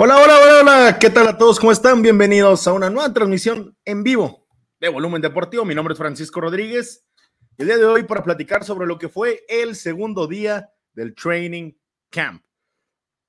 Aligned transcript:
Hola, 0.00 0.16
hola, 0.22 0.38
hola, 0.38 0.60
hola, 0.60 0.98
¿qué 1.00 1.10
tal 1.10 1.26
a 1.26 1.36
todos? 1.36 1.58
¿Cómo 1.58 1.72
están? 1.72 2.02
Bienvenidos 2.02 2.68
a 2.68 2.72
una 2.72 2.88
nueva 2.88 3.12
transmisión 3.12 3.76
en 3.84 4.04
vivo 4.04 4.46
de 4.78 4.88
Volumen 4.88 5.20
Deportivo. 5.20 5.64
Mi 5.64 5.74
nombre 5.74 5.94
es 5.94 5.98
Francisco 5.98 6.40
Rodríguez. 6.40 7.04
El 7.56 7.66
día 7.66 7.78
de 7.78 7.84
hoy 7.84 8.04
para 8.04 8.22
platicar 8.22 8.62
sobre 8.62 8.86
lo 8.86 8.96
que 8.96 9.08
fue 9.08 9.44
el 9.48 9.74
segundo 9.74 10.28
día 10.28 10.70
del 10.92 11.16
Training 11.16 11.72
Camp. 12.10 12.44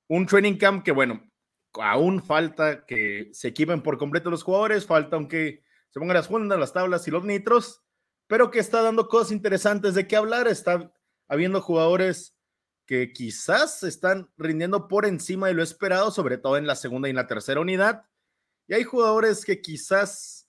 Un 0.06 0.26
Training 0.26 0.58
Camp 0.58 0.84
que, 0.84 0.92
bueno, 0.92 1.28
aún 1.74 2.22
falta 2.22 2.86
que 2.86 3.30
se 3.32 3.48
equipen 3.48 3.82
por 3.82 3.98
completo 3.98 4.30
los 4.30 4.44
jugadores, 4.44 4.86
falta 4.86 5.16
aunque 5.16 5.64
se 5.88 5.98
pongan 5.98 6.14
las 6.14 6.28
fundas, 6.28 6.56
las 6.56 6.72
tablas 6.72 7.08
y 7.08 7.10
los 7.10 7.24
nitros, 7.24 7.82
pero 8.28 8.52
que 8.52 8.60
está 8.60 8.80
dando 8.80 9.08
cosas 9.08 9.32
interesantes 9.32 9.96
de 9.96 10.06
qué 10.06 10.14
hablar. 10.14 10.46
Está 10.46 10.92
habiendo 11.26 11.62
jugadores 11.62 12.36
que 12.90 13.12
quizás 13.12 13.84
están 13.84 14.28
rindiendo 14.36 14.88
por 14.88 15.06
encima 15.06 15.46
de 15.46 15.54
lo 15.54 15.62
esperado, 15.62 16.10
sobre 16.10 16.38
todo 16.38 16.56
en 16.56 16.66
la 16.66 16.74
segunda 16.74 17.06
y 17.06 17.10
en 17.10 17.16
la 17.16 17.28
tercera 17.28 17.60
unidad. 17.60 18.02
Y 18.66 18.74
hay 18.74 18.82
jugadores 18.82 19.44
que 19.44 19.62
quizás 19.62 20.48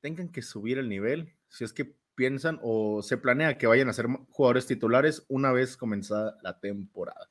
tengan 0.00 0.28
que 0.28 0.40
subir 0.40 0.78
el 0.78 0.88
nivel, 0.88 1.34
si 1.48 1.64
es 1.64 1.72
que 1.72 1.96
piensan 2.14 2.60
o 2.62 3.02
se 3.02 3.16
planea 3.16 3.58
que 3.58 3.66
vayan 3.66 3.88
a 3.88 3.92
ser 3.92 4.06
jugadores 4.28 4.68
titulares 4.68 5.24
una 5.26 5.50
vez 5.50 5.76
comenzada 5.76 6.38
la 6.44 6.60
temporada. 6.60 7.28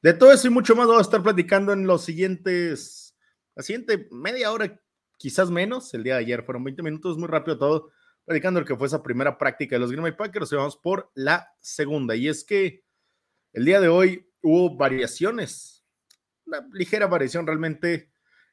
De 0.00 0.14
todo 0.14 0.32
eso 0.32 0.46
y 0.46 0.50
mucho 0.50 0.74
más 0.74 0.86
vamos 0.86 1.00
a 1.00 1.04
estar 1.04 1.22
platicando 1.22 1.74
en 1.74 1.86
los 1.86 2.06
siguientes, 2.06 3.14
la 3.54 3.62
siguiente 3.62 4.08
media 4.10 4.50
hora, 4.52 4.80
quizás 5.18 5.50
menos. 5.50 5.92
El 5.92 6.02
día 6.02 6.14
de 6.14 6.20
ayer 6.20 6.44
fueron 6.44 6.64
20 6.64 6.82
minutos, 6.82 7.18
muy 7.18 7.28
rápido 7.28 7.58
todo, 7.58 7.90
platicando 8.24 8.60
lo 8.60 8.66
que 8.66 8.74
fue 8.74 8.86
esa 8.86 9.02
primera 9.02 9.36
práctica 9.36 9.76
de 9.76 9.80
los 9.80 9.90
Green 9.90 10.02
Bay 10.02 10.12
Packers. 10.12 10.50
Y 10.50 10.56
vamos 10.56 10.78
por 10.78 11.10
la 11.14 11.52
segunda. 11.60 12.16
Y 12.16 12.28
es 12.28 12.42
que 12.42 12.81
el 13.52 13.64
día 13.64 13.80
de 13.80 13.88
hoy 13.88 14.26
hubo 14.42 14.76
variaciones, 14.76 15.84
una 16.46 16.66
ligera 16.72 17.06
variación 17.06 17.46
realmente 17.46 18.10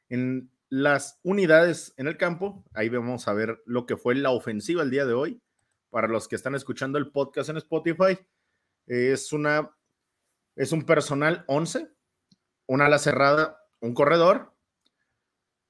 en 0.08 0.50
las 0.68 1.18
unidades 1.22 1.94
en 1.96 2.06
el 2.06 2.16
campo. 2.16 2.64
Ahí 2.74 2.88
vamos 2.88 3.26
a 3.26 3.32
ver 3.32 3.62
lo 3.64 3.86
que 3.86 3.96
fue 3.96 4.14
la 4.14 4.30
ofensiva 4.30 4.82
el 4.82 4.90
día 4.90 5.06
de 5.06 5.14
hoy. 5.14 5.42
Para 5.90 6.06
los 6.06 6.28
que 6.28 6.36
están 6.36 6.54
escuchando 6.54 6.98
el 6.98 7.10
podcast 7.10 7.50
en 7.50 7.56
Spotify, 7.56 8.18
es 8.86 9.32
una 9.32 9.74
es 10.54 10.72
un 10.72 10.82
personal 10.82 11.44
11, 11.48 11.90
una 12.66 12.86
ala 12.86 12.98
cerrada, 12.98 13.58
un 13.80 13.94
corredor. 13.94 14.54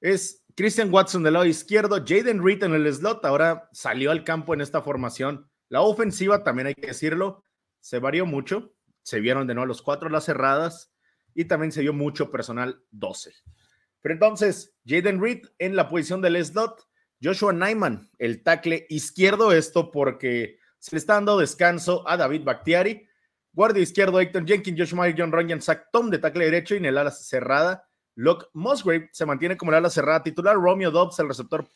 Es 0.01 0.43
Christian 0.55 0.93
Watson 0.93 1.23
del 1.23 1.33
lado 1.33 1.45
izquierdo, 1.45 2.03
Jaden 2.05 2.43
Reed 2.43 2.63
en 2.63 2.73
el 2.73 2.93
slot, 2.93 3.23
ahora 3.23 3.69
salió 3.71 4.11
al 4.11 4.23
campo 4.23 4.53
en 4.53 4.61
esta 4.61 4.81
formación. 4.81 5.49
La 5.69 5.81
ofensiva, 5.81 6.43
también 6.43 6.67
hay 6.67 6.75
que 6.75 6.87
decirlo, 6.87 7.43
se 7.79 7.99
varió 7.99 8.25
mucho 8.25 8.73
se 9.03 9.19
vieron 9.19 9.47
de 9.47 9.53
nuevo 9.53 9.67
los 9.67 9.81
cuatro 9.81 10.09
las 10.09 10.25
cerradas 10.25 10.93
y 11.33 11.45
también 11.45 11.71
se 11.71 11.81
vio 11.81 11.93
mucho 11.93 12.29
personal 12.31 12.83
12. 12.91 13.33
Pero 14.01 14.13
entonces, 14.13 14.75
Jaden 14.85 15.21
Reed 15.21 15.45
en 15.59 15.75
la 15.75 15.87
posición 15.87 16.21
del 16.21 16.43
slot, 16.43 16.87
Joshua 17.21 17.53
Nyman, 17.53 18.09
el 18.17 18.43
tackle 18.43 18.85
izquierdo, 18.89 19.51
esto 19.51 19.91
porque 19.91 20.57
se 20.79 20.95
le 20.95 20.97
está 20.97 21.13
dando 21.13 21.37
descanso 21.37 22.07
a 22.07 22.17
David 22.17 22.43
Bactiari, 22.43 23.07
guardia 23.53 23.83
izquierdo 23.83 24.17
Aiton 24.17 24.47
Jenkins, 24.47 24.79
Josh 24.79 24.93
Meyer, 24.93 25.15
John 25.17 25.31
Runyan, 25.31 25.61
Zach 25.61 25.89
Tom 25.91 26.09
de 26.09 26.17
tackle 26.17 26.45
derecho 26.45 26.73
y 26.73 26.77
en 26.77 26.85
el 26.85 26.97
ala 26.97 27.11
cerrada, 27.11 27.87
Locke 28.15 28.47
Musgrave 28.53 29.09
se 29.13 29.25
mantiene 29.25 29.55
como 29.55 29.71
el 29.71 29.77
ala 29.77 29.89
cerrada 29.89 30.23
titular, 30.23 30.55
Romeo 30.55 30.91
Dobbs, 30.91 31.19
el 31.19 31.27
receptor 31.27 31.67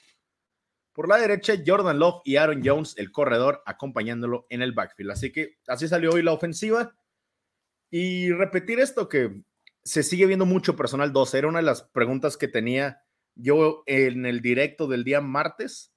por 0.95 1.09
la 1.09 1.17
derecha, 1.17 1.55
Jordan 1.65 1.99
Love 1.99 2.21
y 2.23 2.37
Aaron 2.37 2.61
Jones, 2.63 2.95
el 2.97 3.11
corredor, 3.11 3.61
acompañándolo 3.65 4.47
en 4.49 4.61
el 4.61 4.71
backfield. 4.71 5.11
Así 5.11 5.31
que 5.31 5.57
así 5.67 5.89
salió 5.89 6.11
hoy 6.11 6.23
la 6.23 6.31
ofensiva. 6.31 6.95
Y 7.89 8.31
repetir 8.31 8.79
esto 8.79 9.07
que 9.09 9.41
se 9.83 10.03
sigue 10.03 10.25
viendo 10.25 10.45
mucho 10.45 10.75
personal 10.75 11.13
12, 11.13 11.37
era 11.37 11.47
una 11.47 11.59
de 11.59 11.65
las 11.65 11.83
preguntas 11.83 12.37
que 12.37 12.47
tenía 12.47 13.01
yo 13.35 13.83
en 13.85 14.25
el 14.25 14.41
directo 14.41 14.87
del 14.87 15.03
día 15.03 15.21
martes, 15.21 15.93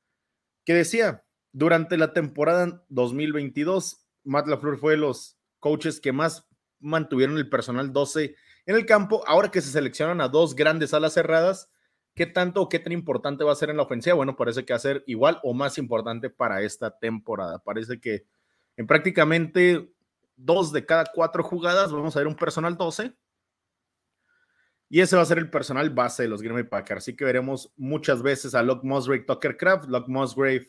que 0.64 0.75
decía, 0.75 1.25
durante 1.53 1.97
la 1.97 2.12
temporada 2.12 2.84
2022, 2.88 4.06
Matt 4.25 4.48
LaFleur 4.48 4.78
fue 4.78 4.93
de 4.93 4.98
los 4.98 5.38
coaches 5.60 6.00
que 6.00 6.12
más 6.12 6.47
mantuvieron 6.81 7.38
el 7.38 7.48
personal 7.48 7.93
12 7.93 8.34
en 8.66 8.77
el 8.77 8.84
campo, 8.84 9.25
ahora 9.27 9.50
que 9.50 9.62
se 9.62 9.71
seleccionan 9.71 10.21
a 10.21 10.28
dos 10.28 10.54
grandes 10.54 10.93
alas 10.93 11.15
cerradas, 11.15 11.71
¿qué 12.15 12.27
tanto 12.27 12.60
o 12.60 12.69
qué 12.69 12.78
tan 12.78 12.93
importante 12.93 13.44
va 13.44 13.53
a 13.53 13.56
ser 13.56 13.71
en 13.71 13.78
la 13.78 13.84
ofensiva? 13.84 14.16
Bueno, 14.16 14.37
parece 14.37 14.66
que 14.66 14.75
va 14.75 14.77
a 14.77 14.81
ser 14.81 15.04
igual 15.06 15.41
o 15.43 15.54
más 15.54 15.78
importante 15.78 16.28
para 16.28 16.60
esta 16.60 16.98
temporada. 16.98 17.60
Parece 17.60 17.98
que 17.98 18.27
en 18.77 18.87
prácticamente 18.87 19.91
dos 20.38 20.72
de 20.72 20.87
cada 20.87 21.04
cuatro 21.12 21.43
jugadas, 21.43 21.93
vamos 21.93 22.16
a 22.16 22.21
ver 22.21 22.28
un 22.28 22.37
personal 22.37 22.76
12. 22.76 23.15
Y 24.88 25.00
ese 25.00 25.16
va 25.16 25.22
a 25.22 25.26
ser 25.26 25.38
el 25.38 25.50
personal 25.50 25.91
base 25.91 26.22
de 26.22 26.28
los 26.31 26.41
Green 26.41 26.54
Bay 26.54 26.65
Packers. 26.65 27.04
Así 27.04 27.15
que 27.15 27.25
veremos 27.25 27.72
muchas 27.76 28.22
veces 28.22 28.54
a 28.54 28.62
Locke 28.62 28.84
Musgrave, 28.84 29.25
Tucker 29.25 29.56
Craft, 29.56 29.88
Locke 29.88 30.09
Musgrave, 30.09 30.66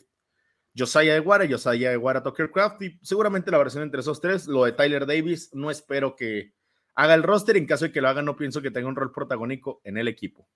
Josiah 0.76 1.16
Eguara, 1.16 1.46
Josiah 1.48 1.92
Eguara, 1.92 2.22
Tucker 2.22 2.50
Craft. 2.50 2.82
Y 2.82 2.98
seguramente 3.02 3.50
la 3.50 3.58
versión 3.58 3.82
entre 3.82 4.00
esos 4.00 4.20
tres, 4.20 4.46
lo 4.46 4.64
de 4.64 4.72
Tyler 4.72 5.06
Davis, 5.06 5.54
no 5.54 5.70
espero 5.70 6.16
que 6.16 6.52
haga 6.94 7.14
el 7.14 7.22
roster. 7.22 7.56
En 7.56 7.66
caso 7.66 7.86
de 7.86 7.92
que 7.92 8.02
lo 8.02 8.08
haga, 8.08 8.20
no 8.20 8.36
pienso 8.36 8.60
que 8.60 8.70
tenga 8.70 8.88
un 8.88 8.96
rol 8.96 9.10
protagónico 9.10 9.80
en 9.84 9.96
el 9.96 10.06
equipo. 10.06 10.46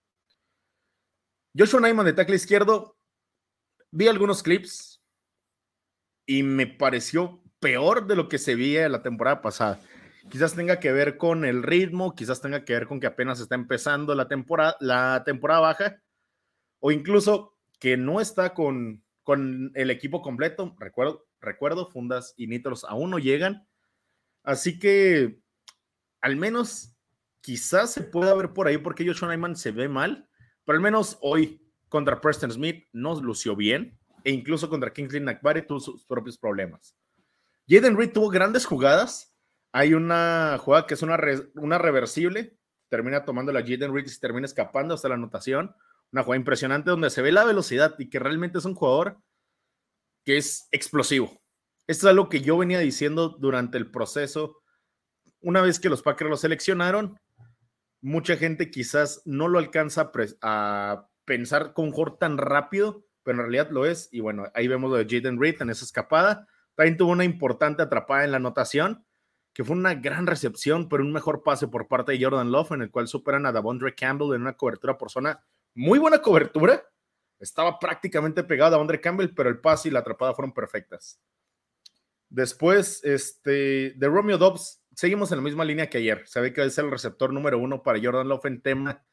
Joshua 1.57 1.81
Nyman 1.81 2.05
de 2.05 2.13
tackle 2.13 2.37
izquierdo, 2.37 2.99
vi 3.93 4.09
algunos 4.09 4.43
clips 4.43 5.01
y 6.27 6.43
me 6.43 6.67
pareció 6.67 7.44
peor 7.65 8.07
de 8.07 8.15
lo 8.15 8.29
que 8.29 8.37
se 8.37 8.57
veía 8.57 8.91
la 8.91 9.03
temporada 9.03 9.41
pasada. 9.41 9.81
Quizás 10.29 10.55
tenga 10.55 10.81
que 10.81 10.93
ver 10.93 11.17
con 11.17 11.47
el 11.47 11.63
ritmo, 11.63 12.15
quizás 12.15 12.43
tenga 12.43 12.63
que 12.63 12.75
ver 12.75 12.87
con 12.87 13.01
que 13.01 13.07
apenas 13.07 13.41
está 13.41 13.55
empezando 13.55 14.15
la 14.15 14.29
temporada, 14.29 14.77
la 14.81 15.23
temporada 15.25 15.61
baja, 15.61 16.03
o 16.79 16.93
incluso 16.93 17.57
que 17.81 17.97
no 17.97 18.21
está 18.21 18.53
con, 18.53 19.03
con 19.23 19.73
el 19.75 19.91
equipo 19.91 20.21
completo. 20.21 20.77
Recuerdo, 20.79 21.27
recuerdo, 21.41 21.91
Fundas 21.91 22.35
y 22.37 22.49
Nitros 22.49 22.85
aún 22.85 23.11
no 23.11 23.19
llegan. 23.19 23.67
Así 24.43 24.79
que 24.79 25.41
al 26.21 26.37
menos 26.37 26.95
quizás 27.41 27.95
se 27.95 28.03
pueda 28.03 28.35
ver 28.35 28.53
por 28.53 28.67
ahí 28.67 28.77
porque 28.77 29.07
Joshua 29.07 29.35
Nyman 29.35 29.57
se 29.57 29.71
ve 29.71 29.89
mal, 29.89 30.29
pero 30.67 30.77
al 30.77 30.83
menos 30.83 31.17
hoy 31.23 31.63
contra 31.89 32.21
Preston 32.21 32.53
Smith 32.53 32.85
no 32.93 33.19
lució 33.23 33.57
bien 33.57 33.99
e 34.23 34.33
incluso 34.33 34.69
contra 34.69 34.93
Kingsley 34.93 35.23
Nakbari 35.23 35.67
tuvo 35.67 35.81
sus 35.81 36.05
propios 36.05 36.37
problemas. 36.37 36.95
Jaden 37.69 37.97
Reed 37.97 38.13
tuvo 38.13 38.31
grandes 38.31 38.67
jugadas. 38.67 39.35
Hay 39.73 39.95
una 39.95 40.59
jugada 40.59 40.87
que 40.87 40.95
es 40.95 41.03
una, 41.03 41.19
una 41.55 41.79
reversible. 41.79 42.59
Termina 42.89 43.25
tomando 43.25 43.53
la 43.53 43.63
Jaden 43.63 43.93
Reed 43.93 44.07
y 44.07 44.11
se 44.11 44.21
termina 44.21 44.47
escapando 44.47 44.95
hasta 44.95 45.09
la 45.09 45.15
anotación. 45.15 45.75
Una 46.13 46.23
jugada 46.23 46.39
impresionante 46.39 46.91
donde 46.91 47.11
se 47.11 47.23
ve 47.23 47.33
la 47.33 47.45
velocidad 47.45 47.95
y 47.99 48.09
que 48.09 48.19
realmente 48.19 48.59
es 48.59 48.65
un 48.65 48.75
jugador 48.75 49.19
que 50.25 50.37
es 50.37 50.69
explosivo. 50.71 51.41
Esto 51.87 52.07
es 52.07 52.11
algo 52.11 52.29
que 52.29 52.41
yo 52.41 52.57
venía 52.57 52.79
diciendo 52.79 53.29
durante 53.29 53.79
el 53.79 53.91
proceso. 53.91 54.63
Una 55.41 55.61
vez 55.61 55.79
que 55.79 55.91
los 55.91 56.03
Packers 56.03 56.31
lo 56.31 56.37
seleccionaron, 56.37 57.19
mucha 58.01 58.37
gente 58.37 58.71
quizás 58.71 59.23
no 59.25 59.49
lo 59.49 59.59
alcanza 59.59 60.11
a, 60.41 61.09
pensar 61.27 61.73
con 61.73 61.87
un 61.87 62.19
tan 62.19 62.37
rápido, 62.37 63.07
pero 63.23 63.39
en 63.39 63.45
realidad 63.45 63.71
lo 63.71 63.87
es. 63.87 64.09
Y 64.13 64.21
bueno, 64.21 64.45
ahí 64.55 64.69
vemos 64.69 64.91
lo 64.91 64.97
de 64.97 65.07
Jaden 65.07 65.41
Reed 65.41 65.61
en 65.61 65.71
esa 65.71 65.85
escapada. 65.85 66.47
También 66.75 66.97
tuvo 66.97 67.13
una 67.13 67.25
importante 67.25 67.83
atrapada 67.83 68.25
en 68.25 68.31
la 68.33 68.39
anotación, 68.39 69.05
que 69.53 69.65
fue 69.65 69.77
una 69.77 69.95
gran 69.95 70.27
recepción, 70.27 70.89
pero 70.89 71.05
un 71.05 71.13
mejor 71.13 71.43
pase 71.43 71.69
por 71.69 71.87
parte 71.87 72.13
de 72.13 72.23
Jordan 72.23 72.51
Love, 72.51 72.73
en 72.73 72.83
el 72.83 72.91
cual 72.91 73.07
superan 73.07 73.47
a 73.47 73.53
Davondre 73.53 73.95
Campbell 73.95 74.35
en 74.35 74.43
una 74.43 74.57
cobertura 74.57 74.99
por 74.99 75.11
zona. 75.11 75.45
Muy 75.75 75.99
buena 75.99 76.21
cobertura. 76.21 76.83
Estaba 77.39 77.79
prácticamente 77.79 78.43
pegado 78.43 78.69
a 78.69 78.71
Davondre 78.73 79.01
Campbell, 79.01 79.33
pero 79.35 79.49
el 79.49 79.61
pase 79.61 79.89
y 79.89 79.91
la 79.93 80.01
atrapada 80.01 80.35
fueron 80.35 80.53
perfectas. 80.53 81.21
Después, 82.29 83.05
este, 83.05 83.93
de 83.97 84.09
Romeo 84.09 84.39
Dobbs, 84.39 84.83
seguimos 84.93 85.31
en 85.31 85.39
la 85.39 85.45
misma 85.45 85.65
línea 85.65 85.89
que 85.89 85.99
ayer. 85.99 86.27
Se 86.27 86.41
ve 86.41 86.53
que 86.53 86.65
es 86.65 86.77
el 86.79 86.91
receptor 86.91 87.33
número 87.33 87.59
uno 87.59 87.83
para 87.83 88.01
Jordan 88.03 88.29
Love 88.29 88.47
en 88.47 88.61
tema 88.61 89.05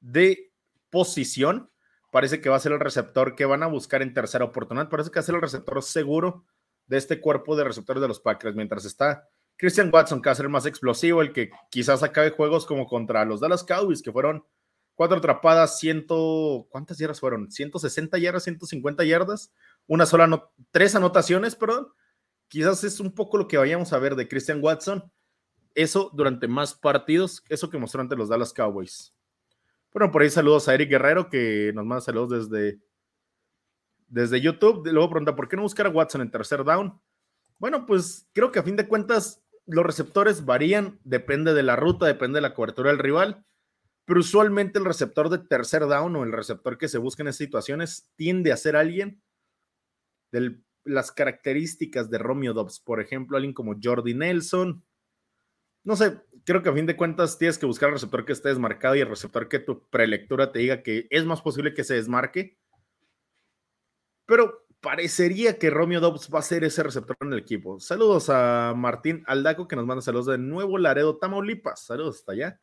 de 0.00 0.52
posición. 0.90 1.70
Parece 2.10 2.40
que 2.40 2.48
va 2.48 2.56
a 2.56 2.60
ser 2.60 2.72
el 2.72 2.80
receptor 2.80 3.36
que 3.36 3.44
van 3.44 3.62
a 3.62 3.66
buscar 3.66 4.02
en 4.02 4.14
tercera 4.14 4.44
oportunidad. 4.44 4.88
Parece 4.88 5.10
que 5.10 5.18
va 5.18 5.20
a 5.20 5.24
ser 5.24 5.34
el 5.36 5.42
receptor 5.42 5.80
seguro 5.82 6.44
de 6.86 6.96
este 6.96 7.20
cuerpo 7.20 7.56
de 7.56 7.64
receptores 7.64 8.00
de 8.00 8.08
los 8.08 8.20
Packers, 8.20 8.54
mientras 8.54 8.84
está 8.84 9.28
Christian 9.56 9.90
Watson, 9.92 10.20
que 10.20 10.28
va 10.28 10.32
a 10.32 10.36
ser 10.36 10.48
más 10.48 10.66
explosivo, 10.66 11.22
el 11.22 11.32
que 11.32 11.50
quizás 11.70 12.02
acabe 12.02 12.30
juegos 12.30 12.66
como 12.66 12.86
contra 12.86 13.24
los 13.24 13.40
Dallas 13.40 13.64
Cowboys, 13.64 14.02
que 14.02 14.12
fueron 14.12 14.44
cuatro 14.94 15.16
atrapadas, 15.16 15.78
ciento, 15.78 16.66
¿cuántas 16.70 16.98
yardas 16.98 17.20
fueron? 17.20 17.50
160 17.50 18.18
yardas, 18.18 18.44
150 18.44 19.04
yardas, 19.04 19.52
una 19.86 20.06
sola, 20.06 20.50
tres 20.70 20.94
anotaciones, 20.94 21.56
perdón. 21.56 21.88
Quizás 22.48 22.84
es 22.84 23.00
un 23.00 23.14
poco 23.14 23.38
lo 23.38 23.48
que 23.48 23.58
vayamos 23.58 23.92
a 23.92 23.98
ver 23.98 24.14
de 24.14 24.28
Christian 24.28 24.62
Watson. 24.62 25.10
Eso 25.74 26.10
durante 26.14 26.48
más 26.48 26.74
partidos, 26.74 27.42
eso 27.48 27.68
que 27.68 27.78
mostró 27.78 28.00
ante 28.00 28.16
los 28.16 28.28
Dallas 28.28 28.52
Cowboys. 28.52 29.14
Bueno, 29.92 30.10
por 30.10 30.22
ahí 30.22 30.30
saludos 30.30 30.68
a 30.68 30.74
Eric 30.74 30.90
Guerrero, 30.90 31.28
que 31.28 31.72
nos 31.74 31.84
manda 31.84 32.00
saludos 32.00 32.50
desde 32.50 32.78
desde 34.06 34.40
YouTube. 34.40 34.86
Luego 34.86 35.10
pregunta, 35.10 35.36
¿por 35.36 35.48
qué 35.48 35.56
no 35.56 35.62
buscar 35.62 35.86
a 35.86 35.90
Watson 35.90 36.20
en 36.20 36.30
tercer 36.30 36.64
down? 36.64 37.00
Bueno, 37.58 37.86
pues 37.86 38.28
creo 38.32 38.52
que 38.52 38.58
a 38.58 38.62
fin 38.62 38.76
de 38.76 38.86
cuentas 38.86 39.42
los 39.66 39.84
receptores 39.84 40.44
varían, 40.44 41.00
depende 41.04 41.54
de 41.54 41.62
la 41.62 41.76
ruta, 41.76 42.06
depende 42.06 42.36
de 42.36 42.42
la 42.42 42.54
cobertura 42.54 42.90
del 42.90 42.98
rival. 42.98 43.44
pero 44.06 44.20
usualmente 44.20 44.78
el 44.78 44.84
receptor 44.84 45.28
de 45.28 45.38
tercer 45.38 45.82
down 45.86 46.14
o 46.16 46.22
el 46.22 46.32
receptor 46.32 46.78
que 46.78 46.88
se 46.88 46.98
busca 46.98 47.22
en 47.22 47.28
esas 47.28 47.38
situaciones 47.38 48.08
tiende 48.14 48.52
a 48.52 48.56
ser 48.56 48.76
alguien 48.76 49.20
de 50.30 50.60
las 50.84 51.10
características 51.10 52.08
de 52.08 52.18
Romeo 52.18 52.54
Dobbs. 52.54 52.78
Por 52.78 53.00
ejemplo, 53.00 53.36
alguien 53.36 53.52
como 53.52 53.74
Jordi 53.82 54.14
Nelson. 54.14 54.84
No 55.82 55.96
sé, 55.96 56.20
creo 56.44 56.62
que 56.62 56.68
a 56.68 56.72
fin 56.72 56.86
de 56.86 56.96
cuentas 56.96 57.36
tienes 57.36 57.58
que 57.58 57.66
buscar 57.66 57.88
el 57.88 57.94
receptor 57.94 58.24
que 58.24 58.32
esté 58.32 58.48
desmarcado 58.48 58.94
y 58.94 59.00
el 59.00 59.08
receptor 59.08 59.48
que 59.48 59.58
tu 59.58 59.88
prelectura 59.88 60.52
te 60.52 60.60
diga 60.60 60.82
que 60.82 61.08
es 61.10 61.24
más 61.24 61.42
posible 61.42 61.74
que 61.74 61.82
se 61.84 61.94
desmarque. 61.94 62.56
Pero 64.26 64.66
parecería 64.80 65.58
que 65.58 65.70
Romeo 65.70 66.00
Dobbs 66.00 66.28
va 66.32 66.40
a 66.40 66.42
ser 66.42 66.64
ese 66.64 66.82
receptor 66.82 67.16
en 67.20 67.32
el 67.32 67.38
equipo. 67.38 67.80
Saludos 67.80 68.28
a 68.28 68.74
Martín 68.76 69.24
Aldaco 69.26 69.66
que 69.66 69.76
nos 69.76 69.86
manda 69.86 70.02
saludos 70.02 70.26
de 70.26 70.38
Nuevo 70.38 70.78
Laredo, 70.78 71.16
Tamaulipas. 71.16 71.86
Saludos 71.86 72.16
hasta 72.16 72.32
allá. 72.32 72.60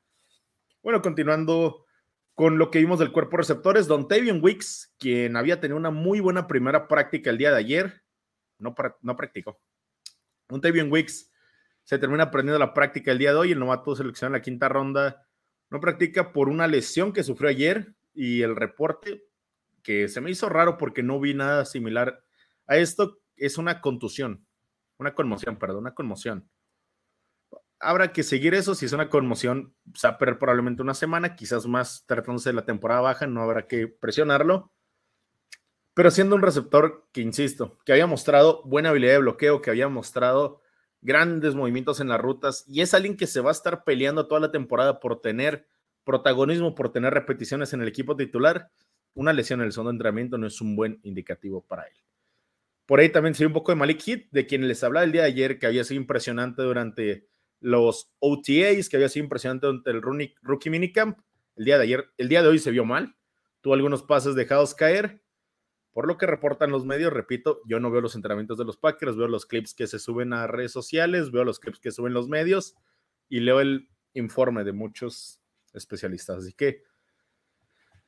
Bueno, 0.81 1.01
continuando 1.01 1.86
con 2.33 2.57
lo 2.57 2.71
que 2.71 2.80
vimos 2.80 3.00
del 3.00 3.12
cuerpo 3.12 3.38
receptores, 3.38 3.88
Don 3.88 4.07
Tavion 4.07 4.44
Wicks, 4.44 4.94
quien 4.98 5.36
había 5.38 5.60
tenido 5.60 5.77
una 5.77 5.92
muy 5.92 6.19
buena 6.19 6.48
primera 6.48 6.88
práctica 6.88 7.30
el 7.30 7.38
día 7.38 7.51
de 7.51 7.57
ayer, 7.57 8.04
no, 8.57 8.75
no 9.01 9.16
practicó. 9.16 9.59
Don 10.50 10.62
Tavion 10.62 10.92
Wicks 10.92 11.31
se 11.83 11.98
termina 11.98 12.24
aprendiendo 12.24 12.59
la 12.59 12.74
práctica 12.74 13.12
el 13.12 13.18
día 13.18 13.31
de 13.31 13.38
hoy, 13.38 13.51
el 13.51 13.59
novato 13.59 13.95
seleccionado 13.95 14.36
en 14.36 14.39
la 14.39 14.44
quinta 14.44 14.69
ronda 14.69 15.27
no 15.74 15.80
practica 15.80 16.31
por 16.31 16.50
una 16.50 16.68
lesión 16.68 17.12
que 17.12 17.24
sufrió 17.24 17.50
ayer 17.50 17.95
y 18.13 18.44
el 18.44 18.56
reporte 18.56 19.25
que 19.83 20.07
se 20.07 20.21
me 20.21 20.31
hizo 20.31 20.50
raro 20.50 20.77
porque 20.77 21.03
no 21.03 21.19
vi 21.19 21.33
nada 21.33 21.65
similar 21.65 22.24
a 22.65 22.77
esto 22.77 23.19
es 23.35 23.57
una 23.57 23.81
contusión, 23.81 24.45
una 24.97 25.13
conmoción, 25.13 25.57
perdón, 25.57 25.80
una 25.80 25.94
conmoción 25.94 26.50
habrá 27.83 28.12
que 28.12 28.24
seguir 28.24 28.53
eso. 28.53 28.75
Si 28.75 28.85
es 28.85 28.94
una 28.94 29.09
conmoción, 29.09 29.74
se 29.94 30.07
va 30.07 30.13
a 30.13 30.18
perder 30.18 30.39
probablemente 30.39 30.81
una 30.81 30.94
semana, 30.94 31.35
quizás 31.35 31.68
más 31.68 32.06
tratándose 32.07 32.50
de 32.50 32.56
la 32.56 32.65
temporada 32.65 33.01
baja, 33.01 33.27
no 33.27 33.41
habrá 33.41 33.68
que 33.68 33.88
presionarlo. 33.88 34.71
Pero 35.94 36.09
siendo 36.09 36.35
un 36.35 36.41
receptor 36.41 37.07
que, 37.12 37.21
insisto, 37.21 37.77
que 37.85 37.91
había 37.91 38.07
mostrado 38.07 38.63
buena 38.63 38.89
habilidad 38.89 39.13
de 39.13 39.19
bloqueo, 39.19 39.62
que 39.62 39.69
había 39.69 39.89
mostrado 39.89 40.62
grandes 41.01 41.53
movimientos 41.53 42.00
en 42.00 42.07
las 42.07 42.19
rutas, 42.19 42.63
y 42.68 42.81
es 42.81 42.94
alguien 42.94 43.15
que 43.15 43.27
se 43.27 43.41
va 43.41 43.50
a 43.50 43.51
estar 43.51 43.83
peleando 43.83 44.27
toda 44.27 44.41
la 44.41 44.51
temporada 44.51 45.00
por 45.00 45.21
tener 45.21 45.68
protagonismo, 46.03 46.74
por 46.74 46.91
tener 46.91 47.13
repeticiones 47.13 47.74
en 47.74 47.81
el 47.81 47.88
equipo 47.88 48.15
titular, 48.15 48.71
una 49.15 49.33
lesión 49.33 49.60
en 49.62 49.68
el 49.68 49.71
segundo 49.71 49.92
entrenamiento 49.92 50.38
no 50.38 50.48
es 50.48 50.60
un 50.62 50.75
buen 50.75 51.00
indicativo 51.04 51.62
para 51.65 51.83
él. 51.83 51.95
Por 52.86 53.00
ahí 53.00 53.10
también 53.10 53.33
se 53.33 53.45
un 53.45 53.54
poco 53.54 53.71
de 53.71 53.77
Malik 53.77 54.01
Hit, 54.01 54.27
de 54.31 54.45
quien 54.45 54.68
les 54.68 54.83
hablaba 54.83 55.06
el 55.06 55.12
día 55.12 55.21
de 55.21 55.27
ayer, 55.27 55.60
que 55.60 55.68
había 55.68 55.83
sido 55.83 56.01
impresionante 56.01 56.62
durante 56.63 57.30
los 57.60 58.12
OTAs, 58.19 58.89
que 58.89 58.98
había 58.98 59.07
sido 59.07 59.24
impresionante 59.24 59.68
durante 59.68 59.92
el 59.92 60.01
Rookie 60.42 60.69
Minicamp. 60.69 61.18
El 61.56 61.65
día 61.65 61.77
de 61.77 61.83
ayer, 61.83 62.10
el 62.18 62.27
día 62.27 62.42
de 62.42 62.50
hoy 62.50 62.60
se 62.60 62.71
vio 62.71 62.83
mal. 62.83 63.15
Tuvo 63.62 63.74
algunos 63.75 64.04
pases 64.04 64.36
dejados 64.36 64.75
caer. 64.75 65.24
Por 65.94 66.07
lo 66.07 66.18
que 66.18 66.25
reportan 66.25 66.71
los 66.71 66.86
medios, 66.86 67.13
repito, 67.13 67.62
yo 67.66 67.80
no 67.80 67.92
veo 67.92 68.01
los 68.01 68.16
entrenamientos 68.16 68.57
de 68.57 68.66
los 68.66 68.77
Packers, 68.77 69.16
veo 69.16 69.27
los 69.27 69.45
clips 69.45 69.74
que 69.74 69.88
se 69.88 70.00
suben 70.00 70.33
a 70.33 70.48
redes 70.48 70.71
sociales, 70.71 71.31
veo 71.31 71.45
los 71.45 71.59
clips 71.59 71.80
que 71.80 71.92
suben 71.92 72.13
los 72.13 72.27
medios 72.27 72.75
y 73.30 73.39
leo 73.42 73.62
el 73.62 73.89
informe 74.13 74.63
de 74.63 74.74
muchos 74.74 75.39
especialistas. 75.71 76.39
Así 76.39 76.54
que 76.54 76.83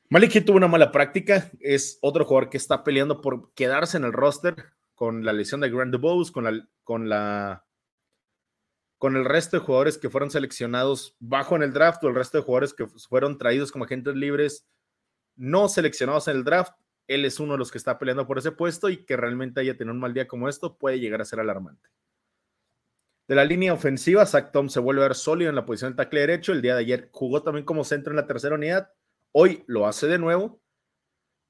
Maliki 0.09 0.41
tuvo 0.41 0.57
una 0.57 0.67
mala 0.67 0.91
práctica, 0.91 1.49
es 1.59 1.97
otro 2.01 2.25
jugador 2.25 2.49
que 2.49 2.57
está 2.57 2.83
peleando 2.83 3.21
por 3.21 3.53
quedarse 3.53 3.97
en 3.97 4.03
el 4.03 4.13
roster 4.13 4.73
con 4.93 5.25
la 5.25 5.33
lesión 5.33 5.61
de 5.61 5.69
Grand 5.69 5.99
con 6.31 6.43
la, 6.43 6.67
con 6.83 7.09
la 7.09 7.65
con 8.97 9.15
el 9.15 9.25
resto 9.25 9.57
de 9.57 9.65
jugadores 9.65 9.97
que 9.97 10.09
fueron 10.09 10.31
seleccionados 10.31 11.15
bajo 11.19 11.55
en 11.55 11.63
el 11.63 11.73
draft 11.73 12.03
o 12.03 12.07
el 12.07 12.15
resto 12.15 12.37
de 12.37 12.43
jugadores 12.43 12.73
que 12.73 12.87
fueron 12.87 13.37
traídos 13.37 13.71
como 13.71 13.85
agentes 13.85 14.15
libres 14.15 14.65
no 15.35 15.67
seleccionados 15.67 16.27
en 16.27 16.37
el 16.37 16.43
draft, 16.43 16.73
él 17.07 17.25
es 17.25 17.39
uno 17.39 17.53
de 17.53 17.59
los 17.59 17.71
que 17.71 17.77
está 17.77 17.99
peleando 17.99 18.25
por 18.25 18.37
ese 18.37 18.51
puesto 18.51 18.89
y 18.89 19.05
que 19.05 19.17
realmente 19.17 19.59
haya 19.59 19.77
tenido 19.77 19.93
un 19.93 19.99
mal 19.99 20.13
día 20.13 20.27
como 20.27 20.49
esto 20.49 20.77
puede 20.77 20.99
llegar 20.99 21.21
a 21.21 21.25
ser 21.25 21.39
alarmante. 21.39 21.89
De 23.27 23.35
la 23.35 23.43
línea 23.43 23.73
ofensiva, 23.73 24.25
Zach 24.25 24.51
Tom 24.51 24.69
se 24.69 24.79
vuelve 24.79 25.01
a 25.01 25.07
ver 25.07 25.15
sólido 25.15 25.49
en 25.49 25.55
la 25.55 25.65
posición 25.65 25.91
de 25.91 25.97
tackle 25.97 26.21
derecho. 26.21 26.51
El 26.51 26.61
día 26.61 26.75
de 26.75 26.81
ayer 26.81 27.09
jugó 27.11 27.41
también 27.41 27.65
como 27.65 27.83
centro 27.83 28.11
en 28.11 28.17
la 28.17 28.27
tercera 28.27 28.55
unidad. 28.55 28.91
Hoy 29.37 29.65
lo 29.67 29.85
hace 29.85 30.07
de 30.07 30.17
nuevo. 30.17 30.61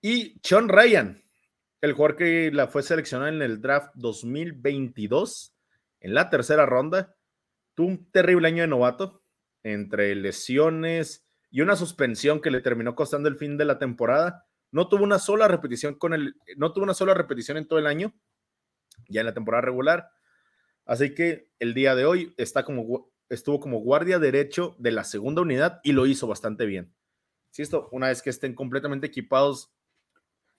Y 0.02 0.40
Sean 0.42 0.70
Ryan, 0.70 1.24
el 1.82 1.94
jugador 1.94 2.16
que 2.16 2.50
la 2.52 2.68
fue 2.68 2.82
seleccionado 2.82 3.30
en 3.32 3.44
el 3.44 3.62
draft 3.62 3.92
2022, 3.94 5.54
en 6.00 6.16
la 6.16 6.32
tercera 6.32 6.66
ronda, 6.66 7.16
tuvo 7.76 7.90
un 7.90 8.10
terrible 8.10 8.48
año 8.48 8.64
de 8.64 8.68
novato, 8.68 9.22
entre 9.62 10.16
lesiones 10.16 11.28
y 11.52 11.62
una 11.62 11.76
suspensión 11.76 12.42
que 12.42 12.50
le 12.50 12.62
terminó 12.62 12.96
costando 12.96 13.30
el 13.30 13.36
fin 13.36 13.56
de 13.56 13.66
la 13.66 13.78
temporada. 13.78 14.48
No 14.72 14.90
tuvo 14.90 15.04
una 15.04 15.20
sola 15.20 15.48
repetición 15.48 15.94
con 15.94 16.16
el, 16.16 16.34
no 16.58 16.74
tuvo 16.74 16.86
una 16.86 16.96
sola 16.96 17.14
repetición 17.14 17.58
en 17.58 17.68
todo 17.68 17.78
el 17.78 17.86
año, 17.86 18.16
ya 19.10 19.22
en 19.22 19.28
la 19.28 19.36
temporada 19.36 19.62
regular. 19.62 20.10
Así 20.86 21.14
que 21.14 21.52
el 21.60 21.76
día 21.76 21.94
de 21.94 22.06
hoy 22.06 22.34
está 22.38 22.66
como, 22.66 23.12
estuvo 23.30 23.60
como 23.60 23.78
guardia 23.78 24.18
derecho 24.18 24.76
de 24.80 24.92
la 24.92 25.04
segunda 25.04 25.44
unidad 25.44 25.82
y 25.84 25.92
lo 25.92 26.08
hizo 26.08 26.26
bastante 26.26 26.66
bien. 26.66 26.96
Si 27.56 27.62
esto, 27.62 27.88
una 27.94 28.10
vez 28.10 28.22
que 28.22 28.30
estén 28.30 28.54
completamente 28.54 29.08
equipados, 29.08 29.72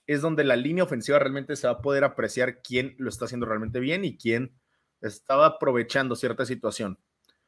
es 0.07 0.23
donde 0.23 0.45
la 0.45 0.57
línea 0.57 0.85
ofensiva 0.85 1.19
realmente 1.19 1.55
se 1.55 1.67
va 1.67 1.75
a 1.75 1.83
poder 1.83 2.05
apreciar 2.05 2.63
quién 2.63 2.95
lo 2.97 3.11
está 3.11 3.27
haciendo 3.27 3.45
realmente 3.45 3.81
bien 3.81 4.03
y 4.07 4.17
quién 4.17 4.59
estaba 5.03 5.45
aprovechando 5.45 6.17
cierta 6.17 6.47
situación. 6.47 6.99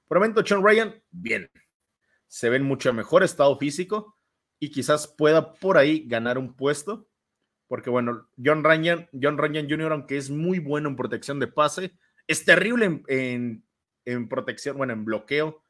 Por 0.06 0.18
el 0.18 0.20
momento, 0.20 0.44
Sean 0.44 0.62
Ryan, 0.62 1.02
bien. 1.10 1.50
Se 2.26 2.50
ve 2.50 2.58
en 2.58 2.64
mucho 2.64 2.92
mejor 2.92 3.22
estado 3.22 3.56
físico 3.56 4.18
y 4.58 4.70
quizás 4.70 5.08
pueda 5.08 5.54
por 5.54 5.78
ahí 5.78 6.06
ganar 6.06 6.36
un 6.36 6.54
puesto. 6.54 7.08
Porque, 7.68 7.88
bueno, 7.88 8.28
John 8.36 8.62
Ryan, 8.62 9.08
John 9.18 9.38
Ryan 9.38 9.66
Jr., 9.66 9.92
aunque 9.92 10.18
es 10.18 10.28
muy 10.28 10.58
bueno 10.58 10.90
en 10.90 10.96
protección 10.96 11.40
de 11.40 11.46
pase, 11.46 11.96
es 12.26 12.44
terrible 12.44 13.02
en, 13.08 13.64
en, 14.04 14.28
protección, 14.28 14.76
bueno, 14.76 14.92
en 14.92 15.06
bloqueo 15.06 15.62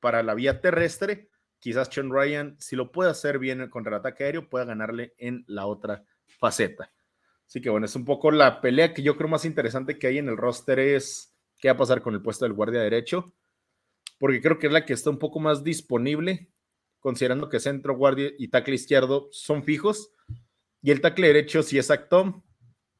para 0.00 0.22
la 0.22 0.32
vía 0.32 0.62
terrestre. 0.62 1.29
Quizás 1.60 1.88
Sean 1.92 2.10
Ryan, 2.10 2.56
si 2.58 2.74
lo 2.74 2.90
puede 2.90 3.10
hacer 3.10 3.38
bien 3.38 3.68
contra 3.70 3.90
el 3.94 4.00
ataque 4.00 4.24
aéreo, 4.24 4.48
pueda 4.48 4.64
ganarle 4.64 5.14
en 5.18 5.44
la 5.46 5.66
otra 5.66 6.04
faceta. 6.26 6.92
Así 7.46 7.60
que 7.60 7.70
bueno, 7.70 7.86
es 7.86 7.94
un 7.94 8.04
poco 8.04 8.30
la 8.30 8.60
pelea 8.60 8.92
que 8.92 9.02
yo 9.02 9.16
creo 9.16 9.28
más 9.28 9.44
interesante 9.44 9.98
que 9.98 10.08
hay 10.08 10.18
en 10.18 10.28
el 10.28 10.36
roster 10.36 10.78
es 10.78 11.36
qué 11.58 11.68
va 11.68 11.74
a 11.74 11.78
pasar 11.78 12.02
con 12.02 12.14
el 12.14 12.22
puesto 12.22 12.44
del 12.44 12.54
guardia 12.54 12.80
derecho 12.80 13.34
porque 14.20 14.42
creo 14.42 14.58
que 14.58 14.66
es 14.66 14.72
la 14.72 14.84
que 14.84 14.92
está 14.92 15.08
un 15.08 15.18
poco 15.18 15.40
más 15.40 15.64
disponible, 15.64 16.52
considerando 17.00 17.48
que 17.48 17.58
centro, 17.58 17.96
guardia 17.96 18.30
y 18.38 18.48
tackle 18.48 18.74
izquierdo 18.74 19.28
son 19.32 19.64
fijos, 19.64 20.12
y 20.82 20.90
el 20.90 21.00
tackle 21.00 21.28
derecho, 21.28 21.62
si 21.62 21.78
es 21.78 21.90
acto, 21.90 22.44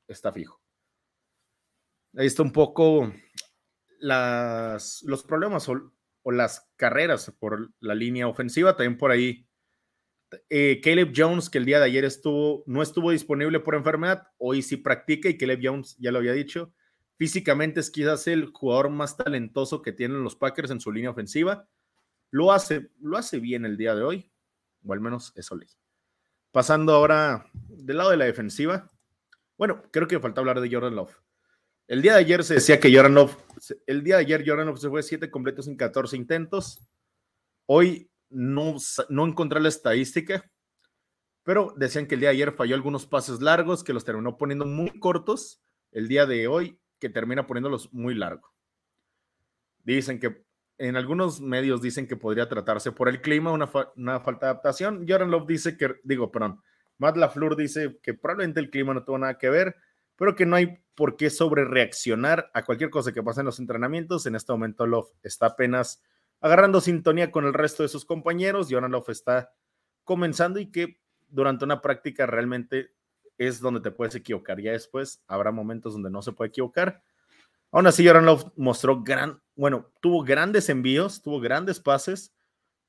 está 0.09 0.33
fijo. 0.33 0.63
Ahí 2.17 2.27
está 2.27 2.43
un 2.43 2.53
poco 2.53 3.13
las, 3.99 5.03
los 5.03 5.23
problemas 5.23 5.69
o, 6.23 6.33
las 6.33 6.71
carreras 6.77 7.33
por 7.39 7.71
la 7.81 7.95
línea 7.95 8.29
ofensiva, 8.29 8.77
también 8.77 8.99
por 8.99 9.11
ahí. 9.11 9.47
Eh, 10.49 10.81
Caleb 10.83 11.13
Jones, 11.15 11.51
que 11.51 11.59
el 11.59 11.65
día 11.65 11.81
de 11.81 11.87
ayer 11.87 12.05
estuvo, 12.05 12.63
no 12.67 12.83
estuvo 12.83 13.11
disponible 13.11 13.61
por 13.61 13.75
enfermedad, 13.75 14.29
hoy 14.39 14.63
sí 14.63 14.77
practica 14.77 15.29
y 15.29 15.37
Caleb 15.37 15.61
Jones 15.63 15.97
ya 15.99 16.13
lo 16.13 16.19
había 16.19 16.33
dicho, 16.33 16.73
Físicamente 17.21 17.81
es 17.81 17.91
quizás 17.91 18.27
el 18.29 18.47
jugador 18.47 18.89
más 18.89 19.19
talentoso 19.19 19.83
que 19.83 19.93
tienen 19.93 20.25
los 20.25 20.37
Packers 20.37 20.71
en 20.71 20.81
su 20.81 20.91
línea 20.91 21.11
ofensiva. 21.11 21.69
Lo 22.31 22.51
hace, 22.51 22.93
lo 22.99 23.19
hace 23.19 23.39
bien 23.39 23.67
el 23.67 23.77
día 23.77 23.95
de 23.95 24.03
hoy, 24.03 24.33
o 24.87 24.95
al 24.95 25.03
menos 25.03 25.31
eso 25.37 25.55
leí. 25.55 25.69
Pasando 26.51 26.95
ahora 26.95 27.45
del 27.53 27.99
lado 27.99 28.09
de 28.09 28.17
la 28.17 28.25
defensiva. 28.25 28.91
Bueno, 29.59 29.83
creo 29.93 30.09
que 30.09 30.19
falta 30.19 30.41
hablar 30.41 30.63
de 30.63 30.75
Jordan 30.75 30.97
Love. 30.97 31.15
El 31.91 32.03
día 32.03 32.13
de 32.13 32.21
ayer 32.21 32.45
se 32.45 32.55
decía 32.55 32.79
que 32.79 32.95
Jordan 32.95 33.15
Love, 33.15 33.37
el 33.85 34.05
día 34.05 34.15
de 34.15 34.21
ayer 34.21 34.45
Jordan 34.47 34.69
Love 34.69 34.79
se 34.79 34.89
fue 34.89 35.03
7 35.03 35.29
completos 35.29 35.67
en 35.67 35.77
14 35.77 36.17
intentos. 36.17 36.89
Hoy 37.67 38.09
no, 38.29 38.77
no 39.09 39.27
encontré 39.27 39.59
la 39.59 39.71
estadística, 39.71 40.49
pero 41.43 41.75
decían 41.77 42.07
que 42.07 42.15
el 42.15 42.21
día 42.21 42.29
de 42.29 42.37
ayer 42.37 42.53
falló 42.53 42.77
algunos 42.77 43.07
pases 43.07 43.41
largos, 43.41 43.83
que 43.83 43.93
los 43.93 44.05
terminó 44.05 44.39
poniendo 44.39 44.67
muy 44.67 45.01
cortos. 45.01 45.65
El 45.91 46.07
día 46.07 46.27
de 46.27 46.47
hoy 46.47 46.79
que 47.01 47.09
termina 47.09 47.49
poniéndolos 47.49 47.93
muy 47.93 48.15
largo. 48.15 48.55
Dicen 49.83 50.21
que 50.21 50.45
en 50.79 50.95
algunos 50.95 51.41
medios 51.41 51.83
dicen 51.83 52.07
que 52.07 52.15
podría 52.15 52.49
tratarse 52.49 52.93
por 52.93 53.09
el 53.09 53.21
clima, 53.21 53.51
una, 53.51 53.69
una 53.97 54.21
falta 54.21 54.47
de 54.47 54.51
adaptación. 54.53 55.07
Jordan 55.09 55.33
Love 55.33 55.49
dice 55.49 55.77
que, 55.77 55.97
digo, 56.05 56.31
perdón, 56.31 56.63
Matt 56.99 57.17
LaFleur 57.17 57.57
dice 57.57 57.99
que 58.01 58.15
probablemente 58.15 58.61
el 58.61 58.71
clima 58.71 58.95
no 58.95 59.03
tuvo 59.03 59.19
nada 59.19 59.39
que 59.39 59.51
ver, 59.51 59.75
pero 60.21 60.37
que 60.37 60.45
no 60.45 60.55
hay 60.55 60.79
por 60.95 61.17
qué 61.17 61.31
sobre 61.31 61.65
reaccionar 61.65 62.51
a 62.53 62.63
cualquier 62.67 62.91
cosa 62.91 63.11
que 63.11 63.23
pase 63.23 63.41
en 63.41 63.47
los 63.47 63.59
entrenamientos. 63.59 64.27
En 64.27 64.35
este 64.35 64.53
momento 64.53 64.87
Love 64.87 65.09
está 65.23 65.47
apenas 65.47 66.03
agarrando 66.43 66.83
sintonía 66.83 67.31
con 67.31 67.47
el 67.47 67.55
resto 67.55 67.83
de 67.83 67.89
sus 67.89 68.05
compañeros. 68.05 68.69
Jordan 68.71 68.91
Love 68.91 69.09
está 69.09 69.55
comenzando 70.05 70.61
y 70.61 70.71
que 70.71 71.01
durante 71.31 71.65
una 71.65 71.81
práctica 71.81 72.27
realmente 72.27 72.91
es 73.39 73.61
donde 73.61 73.81
te 73.81 73.93
puedes 73.93 74.15
equivocar. 74.15 74.61
Ya 74.61 74.73
después 74.73 75.23
habrá 75.27 75.53
momentos 75.53 75.95
donde 75.95 76.11
no 76.11 76.21
se 76.21 76.33
puede 76.33 76.51
equivocar. 76.51 77.03
Aún 77.71 77.87
así, 77.87 78.07
Jordan 78.07 78.27
Love 78.27 78.53
mostró 78.57 79.03
gran, 79.03 79.41
bueno, 79.55 79.91
tuvo 80.03 80.23
grandes 80.23 80.69
envíos, 80.69 81.23
tuvo 81.23 81.41
grandes 81.41 81.81
pases, 81.81 82.35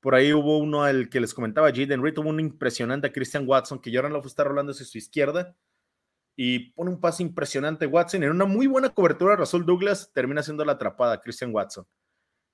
Por 0.00 0.14
ahí 0.14 0.34
hubo 0.34 0.58
uno 0.58 0.82
al 0.82 1.08
que 1.08 1.18
les 1.18 1.32
comentaba, 1.32 1.70
Jaden 1.70 2.02
Reed, 2.02 2.12
tuvo 2.12 2.28
un 2.28 2.40
impresionante 2.40 3.06
a 3.06 3.12
Christian 3.12 3.48
Watson, 3.48 3.80
que 3.80 3.90
Jordan 3.90 4.12
Love 4.12 4.26
está 4.26 4.44
rolando 4.44 4.72
hacia 4.72 4.84
su 4.84 4.98
izquierda 4.98 5.56
y 6.36 6.70
pone 6.72 6.90
un 6.90 7.00
pase 7.00 7.22
impresionante 7.22 7.86
Watson. 7.86 8.22
En 8.22 8.30
una 8.30 8.44
muy 8.44 8.66
buena 8.66 8.90
cobertura, 8.90 9.36
Russell 9.36 9.64
Douglas 9.64 10.10
termina 10.12 10.40
haciendo 10.40 10.64
la 10.64 10.72
atrapada 10.72 11.20
Christian 11.20 11.54
Watson. 11.54 11.86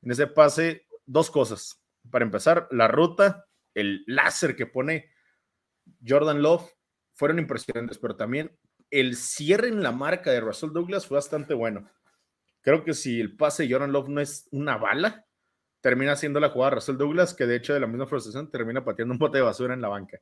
En 0.03 0.11
ese 0.11 0.27
pase, 0.27 0.87
dos 1.07 1.31
cosas. 1.31 1.83
Para 2.11 2.25
empezar, 2.25 2.69
la 2.71 2.89
ruta, 2.89 3.47
el 3.75 4.05
láser 4.07 4.57
que 4.57 4.67
pone 4.67 5.11
Jordan 6.07 6.43
Love 6.43 6.71
fueron 7.15 7.39
impresionantes, 7.39 7.99
pero 7.99 8.17
también 8.17 8.57
el 8.91 9.17
cierre 9.17 9.69
en 9.69 9.83
la 9.83 9.93
marca 9.93 10.31
de 10.31 10.41
Russell 10.41 10.73
Douglas 10.73 11.07
fue 11.07 11.17
bastante 11.17 11.55
bueno. 11.55 11.91
Creo 12.61 12.85
que 12.85 12.95
si 12.95 13.21
el 13.21 13.37
pase 13.37 13.65
de 13.65 13.73
Jordan 13.73 13.93
Love 13.93 14.09
no 14.09 14.21
es 14.21 14.49
una 14.51 14.77
bala, 14.77 15.27
termina 15.81 16.13
haciendo 16.13 16.41
la 16.41 16.51
jugada 16.51 16.77
Russell 16.77 16.97
Douglas, 16.97 17.35
que 17.35 17.47
de 17.47 17.57
hecho 17.57 17.75
de 17.75 17.81
la 17.81 17.87
misma 17.87 18.07
frustración 18.07 18.51
termina 18.51 18.85
pateando 18.85 19.13
un 19.13 19.19
bote 19.19 19.39
de 19.39 19.45
basura 19.45 19.75
en 19.75 19.81
la 19.81 19.89
banca. 19.89 20.19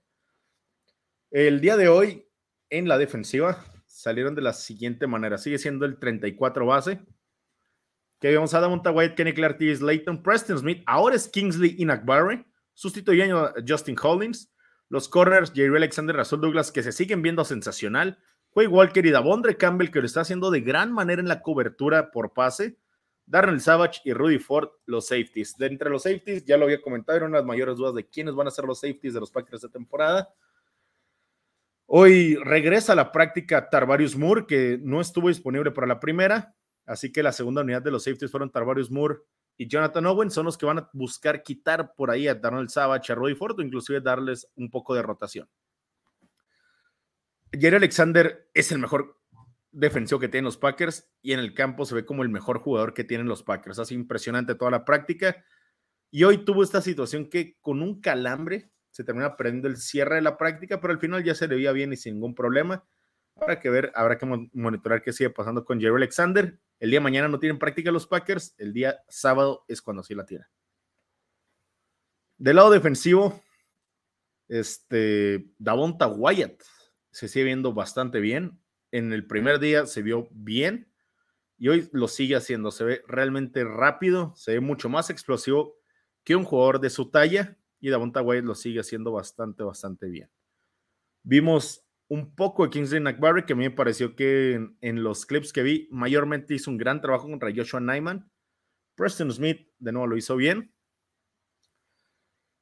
El 1.30 1.60
día 1.60 1.76
de 1.76 1.88
hoy, 1.88 2.26
en 2.70 2.88
la 2.88 2.98
defensiva, 2.98 3.64
salieron 3.86 4.34
de 4.34 4.42
la 4.42 4.52
siguiente 4.52 5.06
manera. 5.06 5.38
Sigue 5.38 5.58
siendo 5.58 5.84
el 5.86 5.98
34 5.98 6.66
base. 6.66 7.00
Que 8.20 8.34
vamos 8.34 8.54
a 8.54 8.68
Monta 8.68 8.90
White, 8.90 9.14
Kenny 9.14 9.34
Clark, 9.34 9.58
Slayton, 9.58 10.22
Preston 10.22 10.58
Smith. 10.58 10.82
Ahora 10.86 11.16
es 11.16 11.28
Kingsley 11.28 11.76
Inakbarre, 11.78 12.46
sustituyendo 12.72 13.38
a 13.38 13.54
Justin 13.66 13.96
Hollins. 14.02 14.52
Los 14.88 15.08
corners, 15.08 15.52
Jerry 15.54 15.76
Alexander, 15.76 16.16
Russell 16.16 16.40
Douglas, 16.40 16.72
que 16.72 16.82
se 16.82 16.92
siguen 16.92 17.20
viendo 17.20 17.44
sensacional. 17.44 18.18
Quay 18.50 18.68
Walker 18.68 19.04
y 19.04 19.10
Davondre 19.10 19.56
Campbell, 19.56 19.90
que 19.90 20.00
lo 20.00 20.06
está 20.06 20.22
haciendo 20.22 20.50
de 20.50 20.60
gran 20.60 20.92
manera 20.92 21.20
en 21.20 21.28
la 21.28 21.42
cobertura 21.42 22.10
por 22.10 22.32
pase. 22.32 22.78
Darnell 23.26 23.60
Savage 23.60 24.00
y 24.04 24.12
Rudy 24.12 24.38
Ford, 24.38 24.68
los 24.86 25.08
safeties. 25.08 25.56
De 25.58 25.66
entre 25.66 25.90
los 25.90 26.04
safeties, 26.04 26.44
ya 26.44 26.56
lo 26.56 26.64
había 26.64 26.80
comentado, 26.80 27.18
eran 27.18 27.32
las 27.32 27.44
mayores 27.44 27.76
dudas 27.76 27.94
de 27.94 28.08
quiénes 28.08 28.34
van 28.34 28.46
a 28.46 28.50
ser 28.50 28.64
los 28.64 28.80
safeties 28.80 29.14
de 29.14 29.20
los 29.20 29.30
Packers 29.30 29.62
de 29.62 29.68
temporada. 29.68 30.32
Hoy 31.86 32.34
regresa 32.36 32.92
a 32.92 32.96
la 32.96 33.12
práctica 33.12 33.70
Tarvarius 33.70 34.16
Moore, 34.16 34.46
que 34.46 34.78
no 34.82 35.00
estuvo 35.00 35.28
disponible 35.28 35.70
para 35.70 35.86
la 35.86 36.00
primera, 36.00 36.56
así 36.84 37.12
que 37.12 37.22
la 37.22 37.32
segunda 37.32 37.62
unidad 37.62 37.82
de 37.82 37.92
los 37.92 38.04
safeties 38.04 38.30
fueron 38.30 38.50
Tarvarius 38.50 38.90
Moore 38.90 39.20
y 39.56 39.68
Jonathan 39.68 40.06
Owen, 40.06 40.30
son 40.30 40.46
los 40.46 40.58
que 40.58 40.66
van 40.66 40.78
a 40.78 40.90
buscar 40.92 41.42
quitar 41.42 41.94
por 41.94 42.10
ahí 42.10 42.26
a 42.28 42.34
Darnell 42.34 42.68
Savage, 42.68 43.12
a 43.12 43.14
Rudy 43.14 43.34
Ford, 43.34 43.58
o 43.58 43.62
inclusive 43.62 44.00
darles 44.00 44.50
un 44.56 44.68
poco 44.68 44.94
de 44.94 45.02
rotación. 45.02 45.48
Jerry 47.52 47.76
Alexander 47.76 48.50
es 48.52 48.72
el 48.72 48.80
mejor 48.80 49.20
defensivo 49.70 50.18
que 50.18 50.28
tienen 50.28 50.46
los 50.46 50.56
Packers 50.56 51.08
y 51.22 51.32
en 51.32 51.38
el 51.38 51.54
campo 51.54 51.84
se 51.84 51.94
ve 51.94 52.04
como 52.04 52.22
el 52.22 52.28
mejor 52.28 52.58
jugador 52.58 52.94
que 52.94 53.04
tienen 53.04 53.28
los 53.28 53.42
Packers. 53.42 53.78
Hace 53.78 53.94
impresionante 53.94 54.54
toda 54.54 54.70
la 54.70 54.84
práctica. 54.84 55.44
Y 56.10 56.24
hoy 56.24 56.44
tuvo 56.44 56.62
esta 56.62 56.80
situación 56.80 57.30
que 57.30 57.58
con 57.60 57.82
un 57.82 58.00
calambre 58.00 58.72
se 58.96 59.04
termina 59.04 59.36
perdiendo 59.36 59.68
el 59.68 59.76
cierre 59.76 60.14
de 60.14 60.22
la 60.22 60.38
práctica, 60.38 60.80
pero 60.80 60.90
al 60.90 60.98
final 60.98 61.22
ya 61.22 61.34
se 61.34 61.46
le 61.46 61.56
veía 61.56 61.70
bien 61.72 61.92
y 61.92 61.98
sin 61.98 62.14
ningún 62.14 62.34
problema. 62.34 62.82
Habrá 63.34 63.60
que 63.60 63.68
ver, 63.68 63.92
habrá 63.94 64.16
que 64.16 64.24
monitorar 64.54 65.02
qué 65.02 65.12
sigue 65.12 65.28
pasando 65.28 65.66
con 65.66 65.78
Jerry 65.78 65.96
Alexander. 65.96 66.58
El 66.80 66.88
día 66.88 67.00
de 67.00 67.04
mañana 67.04 67.28
no 67.28 67.38
tienen 67.38 67.58
práctica 67.58 67.92
los 67.92 68.06
Packers, 68.06 68.54
el 68.56 68.72
día 68.72 68.98
sábado 69.06 69.66
es 69.68 69.82
cuando 69.82 70.02
sí 70.02 70.14
la 70.14 70.24
tienen. 70.24 70.46
Del 72.38 72.56
lado 72.56 72.70
defensivo, 72.70 73.38
este, 74.48 75.46
Davonta 75.58 76.06
Wyatt 76.06 76.62
se 77.10 77.28
sigue 77.28 77.44
viendo 77.44 77.74
bastante 77.74 78.18
bien. 78.18 78.58
En 78.92 79.12
el 79.12 79.26
primer 79.26 79.58
día 79.58 79.84
se 79.84 80.00
vio 80.00 80.26
bien 80.30 80.90
y 81.58 81.68
hoy 81.68 81.86
lo 81.92 82.08
sigue 82.08 82.34
haciendo. 82.34 82.70
Se 82.70 82.84
ve 82.84 83.02
realmente 83.06 83.62
rápido, 83.62 84.32
se 84.36 84.52
ve 84.52 84.60
mucho 84.60 84.88
más 84.88 85.10
explosivo 85.10 85.76
que 86.24 86.34
un 86.34 86.44
jugador 86.44 86.80
de 86.80 86.88
su 86.88 87.10
talla 87.10 87.58
y 87.86 87.90
Davonta 87.90 88.20
Wyatt 88.20 88.44
lo 88.44 88.56
sigue 88.56 88.80
haciendo 88.80 89.12
bastante, 89.12 89.62
bastante 89.62 90.08
bien. 90.08 90.28
Vimos 91.22 91.86
un 92.08 92.34
poco 92.34 92.64
de 92.64 92.70
Kingsley 92.70 93.00
McBarry, 93.00 93.44
que 93.44 93.52
a 93.52 93.56
mí 93.56 93.62
me 93.62 93.70
pareció 93.70 94.16
que 94.16 94.54
en, 94.80 95.02
los 95.04 95.24
clips 95.24 95.52
que 95.52 95.62
vi, 95.62 95.88
mayormente 95.92 96.54
hizo 96.54 96.68
un 96.72 96.78
gran 96.78 97.00
trabajo 97.00 97.28
contra 97.28 97.52
Joshua 97.54 97.78
Nyman. 97.78 98.28
Preston 98.96 99.30
Smith, 99.30 99.68
de 99.78 99.92
nuevo, 99.92 100.08
lo 100.08 100.16
hizo 100.16 100.34
bien. 100.34 100.74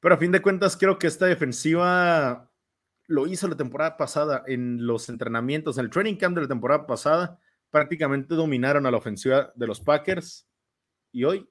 Pero 0.00 0.14
a 0.14 0.18
fin 0.18 0.30
de 0.30 0.42
cuentas, 0.42 0.76
creo 0.76 0.98
que 0.98 1.06
esta 1.06 1.24
defensiva 1.24 2.52
lo 3.06 3.26
hizo 3.26 3.48
la 3.48 3.56
temporada 3.56 3.96
pasada 3.96 4.44
en 4.46 4.86
los 4.86 5.08
entrenamientos, 5.08 5.78
en 5.78 5.86
el 5.86 5.90
training 5.90 6.16
camp 6.16 6.34
de 6.34 6.42
la 6.42 6.48
temporada 6.48 6.86
pasada, 6.86 7.40
prácticamente 7.70 8.34
dominaron 8.34 8.84
a 8.84 8.90
la 8.90 8.98
ofensiva 8.98 9.54
de 9.56 9.66
los 9.66 9.80
Packers 9.80 10.46
y 11.12 11.24
hoy 11.24 11.48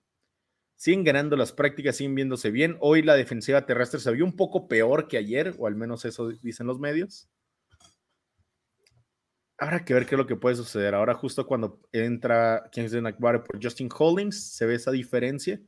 siguen 0.83 1.05
ganando 1.05 1.37
las 1.37 1.53
prácticas, 1.53 1.95
siguen 1.95 2.13
viéndose 2.13 2.51
bien. 2.51 2.75
Hoy 2.81 3.03
la 3.03 3.15
defensiva 3.15 3.65
terrestre 3.65 4.01
se 4.01 4.11
vio 4.11 4.25
un 4.25 4.35
poco 4.35 4.67
peor 4.67 5.07
que 5.07 5.15
ayer, 5.15 5.55
o 5.57 5.65
al 5.65 5.77
menos 5.77 6.03
eso 6.03 6.27
dicen 6.27 6.67
los 6.67 6.77
medios. 6.77 7.29
Habrá 9.57 9.85
que 9.85 9.93
ver 9.93 10.05
qué 10.05 10.15
es 10.15 10.19
lo 10.19 10.27
que 10.27 10.35
puede 10.35 10.57
suceder. 10.57 10.93
Ahora, 10.93 11.13
justo 11.13 11.47
cuando 11.47 11.79
entra 11.93 12.69
Kingsley 12.69 13.01
McBarry 13.01 13.39
por 13.39 13.63
Justin 13.63 13.87
Holdings, 13.97 14.55
se 14.55 14.65
ve 14.65 14.75
esa 14.75 14.91
diferencia. 14.91 15.61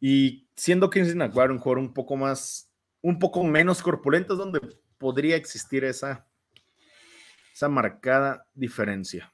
Y 0.00 0.48
siendo 0.56 0.90
Kingsley 0.90 1.14
McBarry 1.14 1.52
un 1.52 1.60
jugador 1.60 1.78
un 1.78 1.94
poco 1.94 2.16
más 2.16 2.72
un 3.00 3.20
poco 3.20 3.44
menos 3.44 3.80
corpulentos, 3.80 4.36
donde 4.36 4.58
podría 4.98 5.36
existir 5.36 5.84
esa, 5.84 6.26
esa 7.54 7.68
marcada 7.68 8.44
diferencia. 8.54 9.32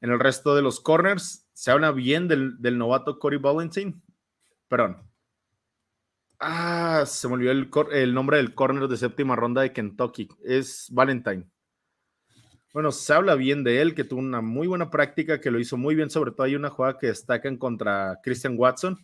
En 0.00 0.10
el 0.10 0.18
resto 0.18 0.56
de 0.56 0.62
los 0.62 0.80
corners, 0.80 1.45
se 1.56 1.70
habla 1.70 1.90
bien 1.90 2.28
del, 2.28 2.58
novato 2.76 3.18
Corey 3.18 3.38
Valentin. 3.38 4.02
Perdón. 4.68 4.98
Ah, 6.38 7.04
se 7.06 7.26
me 7.28 7.34
olvidó 7.34 7.50
el, 7.92 8.12
nombre 8.12 8.36
del 8.36 8.54
corner 8.54 8.86
de 8.88 8.96
séptima 8.98 9.36
ronda 9.36 9.62
de 9.62 9.72
Kentucky. 9.72 10.28
Es 10.44 10.88
Valentine. 10.92 11.48
Bueno, 12.74 12.92
se 12.92 13.14
habla 13.14 13.36
bien 13.36 13.64
de 13.64 13.80
él, 13.80 13.94
que 13.94 14.04
tuvo 14.04 14.20
una 14.20 14.42
muy 14.42 14.66
buena 14.66 14.90
práctica, 14.90 15.40
que 15.40 15.50
lo 15.50 15.58
hizo 15.58 15.78
muy 15.78 15.94
bien. 15.94 16.10
Sobre 16.10 16.32
todo 16.32 16.42
hay 16.42 16.56
una 16.56 16.68
jugada 16.68 16.98
que 16.98 17.06
destacan 17.06 17.56
contra 17.56 18.20
Christian 18.22 18.56
Watson, 18.58 18.98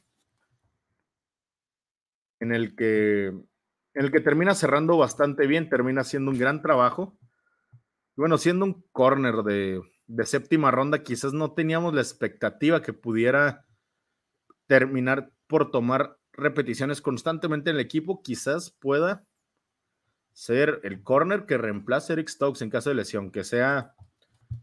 en 2.39 2.53
el 2.53 2.77
que 2.77 3.29
en 3.29 4.05
el 4.05 4.13
que 4.13 4.21
termina 4.21 4.55
cerrando 4.55 4.99
bastante 4.99 5.47
bien, 5.47 5.71
termina 5.71 6.05
siendo 6.05 6.31
un 6.31 6.39
gran 6.39 6.61
trabajo. 6.61 7.19
Bueno, 8.15 8.37
siendo 8.37 8.67
un 8.67 8.85
corner 8.93 9.37
de, 9.37 9.81
séptima 10.25 10.71
ronda, 10.71 11.03
quizás 11.03 11.33
no 11.33 11.53
teníamos 11.53 11.95
la 11.95 12.01
expectativa 12.01 12.83
que 12.83 12.93
pudiera 12.93 13.67
terminar 14.67 15.33
por 15.47 15.71
tomar 15.71 16.19
repeticiones 16.33 17.01
constantemente 17.01 17.71
en 17.71 17.77
el 17.77 17.83
equipo, 17.83 18.23
quizás 18.23 18.71
pueda 18.71 19.25
ser 20.33 20.81
el 20.83 21.03
corner 21.03 21.45
que 21.47 21.59
reemplace 21.59 22.13
a 22.13 22.15
Eric 22.15 22.29
Stokes 22.29 22.65
en 22.65 22.71
caso 22.71 22.91
de 22.91 22.97
lesión, 22.97 23.31
que 23.31 23.45
sea 23.45 23.95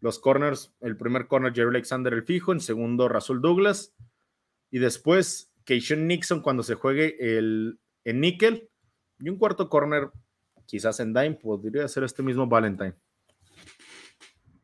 los 0.02 0.20
corners, 0.20 0.74
el 0.80 0.98
primer 0.98 1.28
corner 1.28 1.54
Jerry 1.54 1.70
Alexander 1.70 2.14
el 2.14 2.24
fijo, 2.24 2.52
en 2.52 2.60
segundo 2.60 3.08
Rasul 3.08 3.42
Douglas, 3.42 3.96
y 4.72 4.80
después 4.80 5.54
Keishon 5.66 6.08
Nixon 6.08 6.42
cuando 6.42 6.64
se 6.64 6.76
juegue 6.76 7.18
el, 7.20 7.80
en 8.04 8.20
níquel 8.20 8.70
y 9.20 9.30
un 9.30 9.38
cuarto 9.38 9.70
corner, 9.70 10.10
quizás 10.66 11.00
en 11.00 11.14
Dime, 11.14 11.36
podría 11.36 11.88
ser 11.88 12.04
este 12.04 12.24
mismo 12.24 12.48
Valentine. 12.48 12.96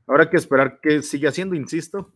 Habrá 0.07 0.29
que 0.29 0.38
esperar 0.38 0.79
que 0.81 1.01
siga 1.01 1.29
haciendo, 1.29 1.55
insisto. 1.55 2.13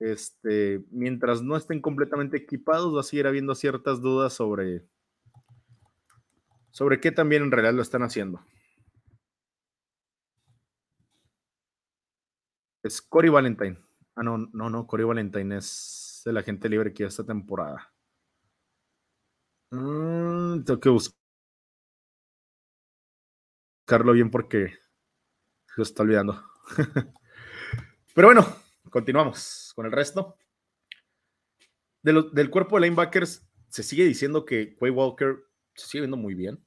Este, 0.00 0.84
mientras 0.90 1.42
no 1.42 1.56
estén 1.56 1.80
completamente 1.80 2.36
equipados, 2.36 2.94
va 2.94 3.00
a 3.00 3.04
seguir 3.04 3.26
habiendo 3.26 3.54
ciertas 3.54 4.00
dudas 4.02 4.34
sobre, 4.34 4.86
sobre 6.70 7.00
qué 7.00 7.10
también 7.10 7.44
en 7.44 7.50
realidad 7.50 7.74
lo 7.74 7.82
están 7.82 8.02
haciendo. 8.02 8.44
Es 12.82 13.00
Cory 13.00 13.30
Valentine. 13.30 13.78
Ah, 14.14 14.22
no, 14.22 14.36
no, 14.52 14.68
no, 14.68 14.86
Cory 14.86 15.04
Valentine 15.04 15.56
es 15.56 16.22
el 16.26 16.36
agente 16.36 16.68
libre 16.68 16.92
que 16.92 17.04
esta 17.04 17.24
temporada. 17.24 17.90
Mm, 19.70 20.64
tengo 20.64 20.80
que 20.80 20.88
buscar 20.90 21.24
buscarlo 23.86 24.14
bien 24.14 24.30
porque 24.30 24.78
se 25.74 25.82
está 25.82 26.02
olvidando. 26.02 26.42
Pero 28.14 28.28
bueno, 28.28 28.56
continuamos 28.90 29.72
con 29.74 29.86
el 29.86 29.92
resto. 29.92 30.36
del 32.02 32.50
cuerpo 32.50 32.76
de 32.76 32.82
linebackers 32.82 33.46
se 33.68 33.82
sigue 33.82 34.04
diciendo 34.04 34.44
que 34.44 34.76
Quay 34.76 34.90
Walker 34.90 35.44
se 35.74 35.86
sigue 35.88 36.02
viendo 36.02 36.16
muy 36.16 36.34
bien. 36.34 36.64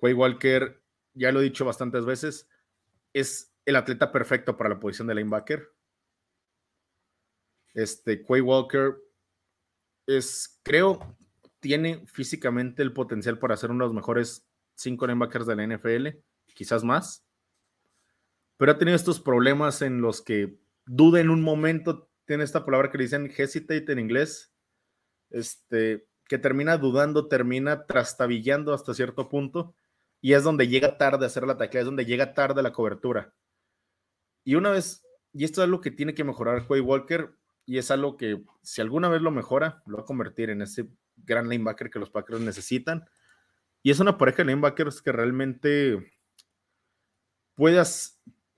Quay 0.00 0.14
Walker, 0.14 0.82
ya 1.14 1.30
lo 1.30 1.40
he 1.40 1.44
dicho 1.44 1.64
bastantes 1.64 2.04
veces, 2.04 2.48
es 3.12 3.54
el 3.64 3.76
atleta 3.76 4.10
perfecto 4.10 4.56
para 4.56 4.70
la 4.70 4.80
posición 4.80 5.06
de 5.06 5.14
linebacker. 5.14 5.72
Este 7.74 8.24
Quay 8.24 8.40
Walker 8.40 8.96
es, 10.06 10.60
creo, 10.64 11.16
tiene 11.60 12.04
físicamente 12.06 12.82
el 12.82 12.92
potencial 12.92 13.38
para 13.38 13.56
ser 13.56 13.70
uno 13.70 13.84
de 13.84 13.88
los 13.88 13.94
mejores 13.94 14.48
cinco 14.74 15.06
linebackers 15.06 15.46
de 15.46 15.56
la 15.56 15.66
NFL 15.66 16.08
quizás 16.54 16.84
más, 16.84 17.24
pero 18.62 18.70
ha 18.70 18.78
tenido 18.78 18.94
estos 18.94 19.18
problemas 19.18 19.82
en 19.82 20.00
los 20.00 20.22
que 20.22 20.56
duda 20.86 21.18
en 21.18 21.30
un 21.30 21.42
momento, 21.42 22.08
tiene 22.26 22.44
esta 22.44 22.64
palabra 22.64 22.92
que 22.92 22.98
le 22.98 23.02
dicen 23.02 23.28
hesitate 23.36 23.90
en 23.90 23.98
inglés, 23.98 24.54
este, 25.30 26.06
que 26.28 26.38
termina 26.38 26.78
dudando, 26.78 27.26
termina 27.26 27.86
trastabillando 27.86 28.72
hasta 28.72 28.94
cierto 28.94 29.28
punto 29.28 29.74
y 30.20 30.34
es 30.34 30.44
donde 30.44 30.68
llega 30.68 30.96
tarde 30.96 31.24
a 31.24 31.26
hacer 31.26 31.44
la 31.44 31.56
taclea, 31.56 31.80
es 31.80 31.86
donde 31.86 32.04
llega 32.04 32.34
tarde 32.34 32.62
la 32.62 32.72
cobertura. 32.72 33.34
Y 34.44 34.54
una 34.54 34.70
vez, 34.70 35.04
y 35.32 35.42
esto 35.42 35.60
es 35.60 35.64
algo 35.64 35.80
que 35.80 35.90
tiene 35.90 36.14
que 36.14 36.22
mejorar 36.22 36.64
Quay 36.68 36.82
Walker 36.82 37.34
y 37.66 37.78
es 37.78 37.90
algo 37.90 38.16
que 38.16 38.44
si 38.62 38.80
alguna 38.80 39.08
vez 39.08 39.22
lo 39.22 39.32
mejora, 39.32 39.82
lo 39.86 39.96
va 39.96 40.02
a 40.04 40.06
convertir 40.06 40.50
en 40.50 40.62
ese 40.62 40.88
gran 41.16 41.48
linebacker 41.48 41.90
que 41.90 41.98
los 41.98 42.10
Packers 42.10 42.40
necesitan. 42.40 43.10
Y 43.82 43.90
es 43.90 43.98
una 43.98 44.16
pareja 44.18 44.44
de 44.44 44.44
linebackers 44.44 45.02
que 45.02 45.10
realmente 45.10 46.12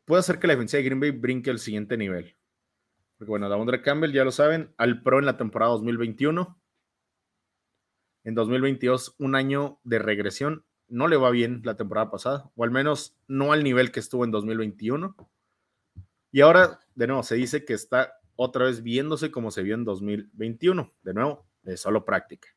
puede, 0.04 0.20
hacer 0.20 0.38
que 0.38 0.46
la 0.46 0.54
defensa 0.54 0.76
de 0.76 0.82
Green 0.84 1.00
Bay 1.00 1.10
brinque 1.10 1.50
al 1.50 1.58
siguiente 1.58 1.96
nivel. 1.96 2.36
Porque 3.18 3.30
bueno, 3.30 3.48
Davondre 3.48 3.82
Campbell, 3.82 4.12
ya 4.12 4.24
lo 4.24 4.32
saben, 4.32 4.74
al 4.76 5.02
pro 5.02 5.18
en 5.18 5.26
la 5.26 5.36
temporada 5.36 5.72
2021 5.72 6.60
en 8.24 8.34
2022 8.34 9.14
un 9.18 9.34
año 9.34 9.78
de 9.84 9.98
regresión. 9.98 10.64
No 10.88 11.08
le 11.08 11.16
va 11.16 11.30
bien 11.30 11.62
la 11.64 11.76
temporada 11.76 12.10
pasada, 12.10 12.50
o 12.56 12.64
al 12.64 12.70
menos 12.70 13.16
no 13.28 13.52
al 13.52 13.62
nivel 13.62 13.92
que 13.92 14.00
estuvo 14.00 14.24
en 14.24 14.30
2021. 14.30 15.16
Y 16.32 16.40
ahora, 16.40 16.80
de 16.94 17.06
nuevo, 17.06 17.22
se 17.22 17.36
dice 17.36 17.64
que 17.64 17.74
está 17.74 18.18
otra 18.36 18.64
vez 18.64 18.82
viéndose 18.82 19.30
como 19.30 19.50
se 19.50 19.62
vio 19.62 19.74
en 19.74 19.84
2021. 19.84 20.92
De 21.02 21.14
nuevo, 21.14 21.46
de 21.62 21.76
solo 21.76 22.04
práctica. 22.04 22.48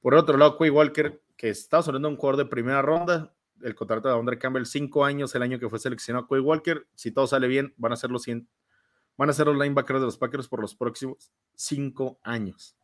Por 0.00 0.14
otro 0.14 0.38
lado, 0.38 0.56
Quay 0.56 0.70
Walker, 0.70 1.20
que 1.36 1.48
está 1.48 1.82
sonando 1.82 2.08
un 2.08 2.16
jugador 2.16 2.36
de 2.36 2.50
primera 2.50 2.82
ronda, 2.82 3.34
el 3.62 3.74
contrato 3.74 4.08
de 4.08 4.14
Andre 4.14 4.38
Campbell, 4.38 4.64
cinco 4.64 5.04
años 5.04 5.34
el 5.34 5.42
año 5.42 5.58
que 5.58 5.68
fue 5.68 5.78
seleccionado 5.78 6.26
Quay 6.26 6.40
Walker. 6.40 6.86
Si 6.94 7.10
todo 7.10 7.26
sale 7.26 7.48
bien, 7.48 7.74
van 7.76 7.92
a 7.92 7.96
ser 7.96 8.10
los, 8.10 8.26
van 9.16 9.30
a 9.30 9.32
ser 9.32 9.46
los 9.46 9.56
linebackers 9.56 10.00
de 10.00 10.06
los 10.06 10.18
Packers 10.18 10.48
por 10.48 10.60
los 10.60 10.74
próximos 10.74 11.32
cinco 11.54 12.18
años. 12.22 12.76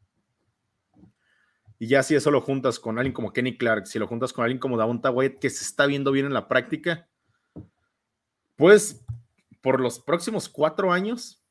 Y 1.79 1.89
ya 1.89 2.03
si 2.03 2.15
eso 2.15 2.31
lo 2.31 2.41
juntas 2.41 2.79
con 2.79 2.99
alguien 2.99 3.13
como 3.13 3.33
Kenny 3.33 3.57
Clark, 3.59 3.87
si 3.87 3.99
lo 3.99 4.07
juntas 4.07 4.33
con 4.33 4.45
alguien 4.45 4.59
como 4.59 4.77
Davonta 4.77 5.11
White, 5.11 5.39
que 5.41 5.51
se 5.51 5.65
está 5.65 5.87
viendo 5.87 6.13
bien 6.13 6.27
en 6.27 6.33
la 6.33 6.49
práctica, 6.49 7.09
pues 8.57 9.05
por 9.61 9.81
los 9.81 9.99
próximos 9.99 10.49
cuatro 10.49 10.93
años, 10.93 11.43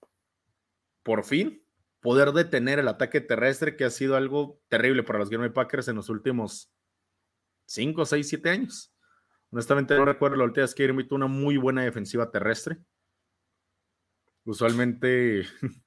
por 1.03 1.23
fin, 1.23 1.63
poder 1.99 2.31
detener 2.31 2.79
el 2.79 2.87
ataque 2.87 3.21
terrestre, 3.21 3.75
que 3.75 3.85
ha 3.85 3.89
sido 3.89 4.15
algo 4.15 4.61
terrible 4.69 5.03
para 5.03 5.19
los 5.19 5.29
Green 5.29 5.41
Bay 5.41 5.49
Packers 5.49 5.87
en 5.87 5.95
los 5.95 6.09
últimos 6.09 6.71
cinco, 7.65 8.05
seis, 8.05 8.29
siete 8.29 8.49
años. 8.49 8.92
Honestamente 9.53 9.95
no 9.95 10.03
recuerdo 10.03 10.35
la 10.35 10.43
última 10.43 10.63
vez 10.63 10.75
que 10.75 10.85
Green 10.85 11.07
tuvo 11.07 11.17
una 11.17 11.27
muy 11.27 11.57
buena 11.57 11.83
defensiva 11.83 12.29
terrestre. 12.29 12.79
Usualmente, 14.43 15.45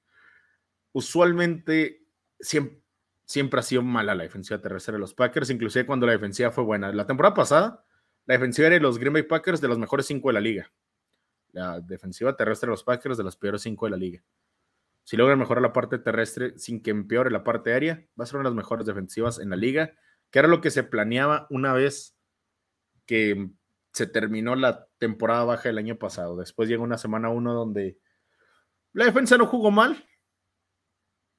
usualmente 0.93 2.07
siempre 2.41 2.87
siempre 3.27 3.61
ha 3.61 3.63
sido 3.63 3.83
mala 3.83 4.15
la 4.15 4.23
defensiva 4.23 4.61
terrestre 4.61 4.93
de 4.93 5.01
los 5.01 5.13
Packers, 5.13 5.51
inclusive 5.51 5.85
cuando 5.85 6.07
la 6.07 6.13
defensiva 6.13 6.51
fue 6.51 6.65
buena. 6.65 6.93
La 6.93 7.07
temporada 7.07 7.35
pasada, 7.35 7.85
la 8.25 8.35
defensiva 8.35 8.69
era 8.69 8.75
de 8.77 8.81
los 8.81 8.99
Green 8.99 9.13
Bay 9.13 9.25
Packers 9.25 9.61
de 9.61 9.69
los 9.69 9.79
mejores 9.79 10.07
cinco 10.07 10.29
de 10.29 10.35
la 10.35 10.41
liga. 10.41 10.73
La 11.53 11.81
defensiva 11.81 12.37
terrestre 12.37 12.69
de 12.69 12.71
los 12.71 12.85
Packers 12.85 13.19
de 13.19 13.25
los 13.25 13.37
peores 13.37 13.63
cinco 13.63 13.87
de 13.87 13.91
la 13.91 13.97
liga. 13.97 14.23
Si 15.03 15.17
logran 15.17 15.39
mejorar 15.39 15.63
la 15.63 15.73
parte 15.73 15.99
terrestre 15.99 16.57
sin 16.59 16.83
que 16.83 16.91
empeore 16.91 17.31
la 17.31 17.45
parte 17.45 17.73
aérea, 17.73 18.07
va 18.19 18.25
a 18.25 18.27
ser 18.27 18.37
una 18.37 18.49
de 18.49 18.55
las 18.55 18.57
mejores 18.57 18.87
defensivas 18.87 19.39
en 19.39 19.51
la 19.51 19.57
liga, 19.57 19.93
que 20.31 20.39
era 20.39 20.49
lo 20.49 20.61
que 20.61 20.71
se 20.71 20.83
planeaba 20.83 21.47
una 21.51 21.73
vez 21.73 22.16
que 23.07 23.51
se 23.93 24.07
terminó 24.07 24.57
la 24.57 24.87
temporada 24.99 25.45
baja 25.45 25.69
del 25.69 25.79
año 25.79 25.97
pasado. 25.97 26.37
Después 26.37 26.69
llegó 26.69 26.85
una 26.85 26.99
semana 26.99 27.31
uno 27.31 27.55
donde 27.55 27.99
la 28.93 29.07
defensa 29.07 29.39
no 29.39 29.47
jugó 29.47 29.71
mal, 29.71 30.05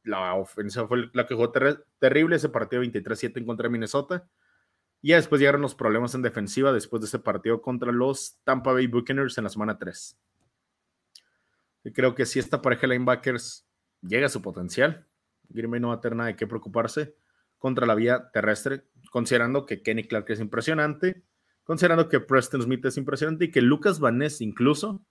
la 0.07 0.33
ofensa 0.35 0.87
fue 0.87 1.09
la 1.13 1.25
que 1.25 1.35
jugó 1.35 1.51
terrible 1.51 2.37
ese 2.37 2.49
partido 2.49 2.81
23-7 2.81 3.37
en 3.37 3.45
contra 3.45 3.63
de 3.63 3.71
Minnesota. 3.71 4.27
Y 5.01 5.11
después 5.11 5.39
llegaron 5.39 5.61
los 5.61 5.75
problemas 5.75 6.15
en 6.15 6.23
defensiva 6.23 6.73
después 6.73 7.01
de 7.01 7.07
ese 7.07 7.19
partido 7.19 7.61
contra 7.61 7.91
los 7.91 8.39
Tampa 8.43 8.73
Bay 8.73 8.87
Buccaneers 8.87 9.37
en 9.37 9.43
la 9.43 9.49
semana 9.49 9.77
3. 9.77 10.17
Y 11.83 11.91
creo 11.91 12.15
que 12.15 12.25
si 12.25 12.39
esta 12.39 12.61
pareja 12.61 12.81
de 12.81 12.87
linebackers 12.89 13.67
llega 14.01 14.25
a 14.25 14.29
su 14.29 14.41
potencial, 14.41 15.05
Green 15.49 15.81
no 15.81 15.89
va 15.89 15.95
a 15.95 16.01
tener 16.01 16.17
nada 16.17 16.27
de 16.27 16.35
qué 16.35 16.47
preocuparse 16.47 17.15
contra 17.57 17.85
la 17.85 17.95
vía 17.95 18.29
terrestre, 18.31 18.87
considerando 19.11 19.65
que 19.65 19.81
Kenny 19.81 20.07
Clark 20.07 20.25
es 20.29 20.39
impresionante, 20.39 21.23
considerando 21.67 22.09
que 22.09 22.19
Preston 22.19 22.63
Smith 22.63 22.83
es 22.85 22.97
impresionante 22.97 23.45
y 23.45 23.51
que 23.51 23.61
Lucas 23.61 23.99
Van 23.99 24.17
Ness 24.17 24.41
incluso 24.41 25.05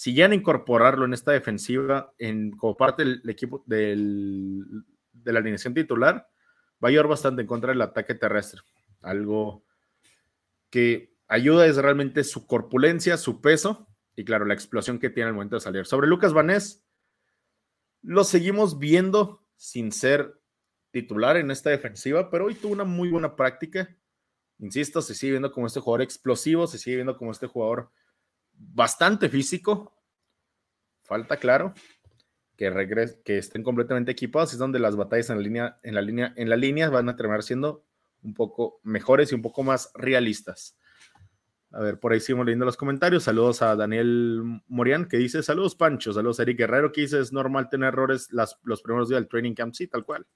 si 0.00 0.14
llegan 0.14 0.32
a 0.32 0.36
incorporarlo 0.36 1.04
en 1.04 1.12
esta 1.12 1.32
defensiva 1.32 2.14
en, 2.16 2.52
como 2.52 2.74
parte 2.74 3.04
del 3.04 3.28
equipo 3.28 3.62
de 3.66 3.94
la 5.24 5.40
alineación 5.40 5.74
titular, 5.74 6.26
va 6.82 6.88
a 6.88 6.88
ayudar 6.88 7.06
bastante 7.06 7.42
en 7.42 7.46
contra 7.46 7.72
del 7.72 7.82
ataque 7.82 8.14
terrestre. 8.14 8.62
Algo 9.02 9.62
que 10.70 11.14
ayuda 11.28 11.66
es 11.66 11.76
realmente 11.76 12.24
su 12.24 12.46
corpulencia, 12.46 13.18
su 13.18 13.42
peso 13.42 13.88
y 14.16 14.24
claro, 14.24 14.46
la 14.46 14.54
explosión 14.54 14.98
que 14.98 15.10
tiene 15.10 15.28
al 15.28 15.34
momento 15.34 15.56
de 15.56 15.60
salir. 15.60 15.84
Sobre 15.84 16.08
Lucas 16.08 16.32
Vanés, 16.32 16.82
lo 18.00 18.24
seguimos 18.24 18.78
viendo 18.78 19.44
sin 19.56 19.92
ser 19.92 20.40
titular 20.92 21.36
en 21.36 21.50
esta 21.50 21.68
defensiva, 21.68 22.30
pero 22.30 22.46
hoy 22.46 22.54
tuvo 22.54 22.72
una 22.72 22.84
muy 22.84 23.10
buena 23.10 23.36
práctica. 23.36 23.94
Insisto, 24.60 25.00
se 25.00 25.14
sigue 25.14 25.32
viendo 25.32 25.52
como 25.52 25.66
este 25.66 25.80
jugador 25.80 26.02
explosivo, 26.02 26.66
se 26.66 26.78
sigue 26.78 26.96
viendo 26.96 27.16
como 27.16 27.32
este 27.32 27.46
jugador 27.46 27.90
bastante 28.52 29.28
físico. 29.28 29.94
Falta, 31.02 31.38
claro, 31.38 31.72
que, 32.56 33.18
que 33.24 33.38
estén 33.38 33.62
completamente 33.62 34.12
equipados. 34.12 34.52
Es 34.52 34.58
donde 34.58 34.78
las 34.78 34.96
batallas 34.96 35.30
en 35.30 35.36
la, 35.36 35.42
línea, 35.42 35.80
en, 35.82 35.94
la 35.94 36.02
línea, 36.02 36.34
en 36.36 36.50
la 36.50 36.56
línea 36.56 36.90
van 36.90 37.08
a 37.08 37.16
terminar 37.16 37.42
siendo 37.42 37.86
un 38.22 38.34
poco 38.34 38.80
mejores 38.82 39.32
y 39.32 39.34
un 39.34 39.42
poco 39.42 39.62
más 39.62 39.90
realistas. 39.94 40.76
A 41.72 41.80
ver, 41.80 41.98
por 41.98 42.12
ahí 42.12 42.20
seguimos 42.20 42.44
leyendo 42.44 42.66
los 42.66 42.76
comentarios. 42.76 43.22
Saludos 43.22 43.62
a 43.62 43.76
Daniel 43.76 44.60
Morian 44.66 45.08
que 45.08 45.16
dice: 45.16 45.42
Saludos, 45.42 45.74
Pancho. 45.74 46.12
Saludos 46.12 46.38
a 46.38 46.42
Eric 46.42 46.58
Guerrero 46.58 46.92
que 46.92 47.02
dice: 47.02 47.18
Es 47.18 47.32
normal 47.32 47.70
tener 47.70 47.88
errores 47.88 48.28
los 48.30 48.82
primeros 48.82 49.08
días 49.08 49.20
del 49.20 49.28
training 49.28 49.54
camp. 49.54 49.72
Sí, 49.74 49.86
tal 49.86 50.04
cual. 50.04 50.26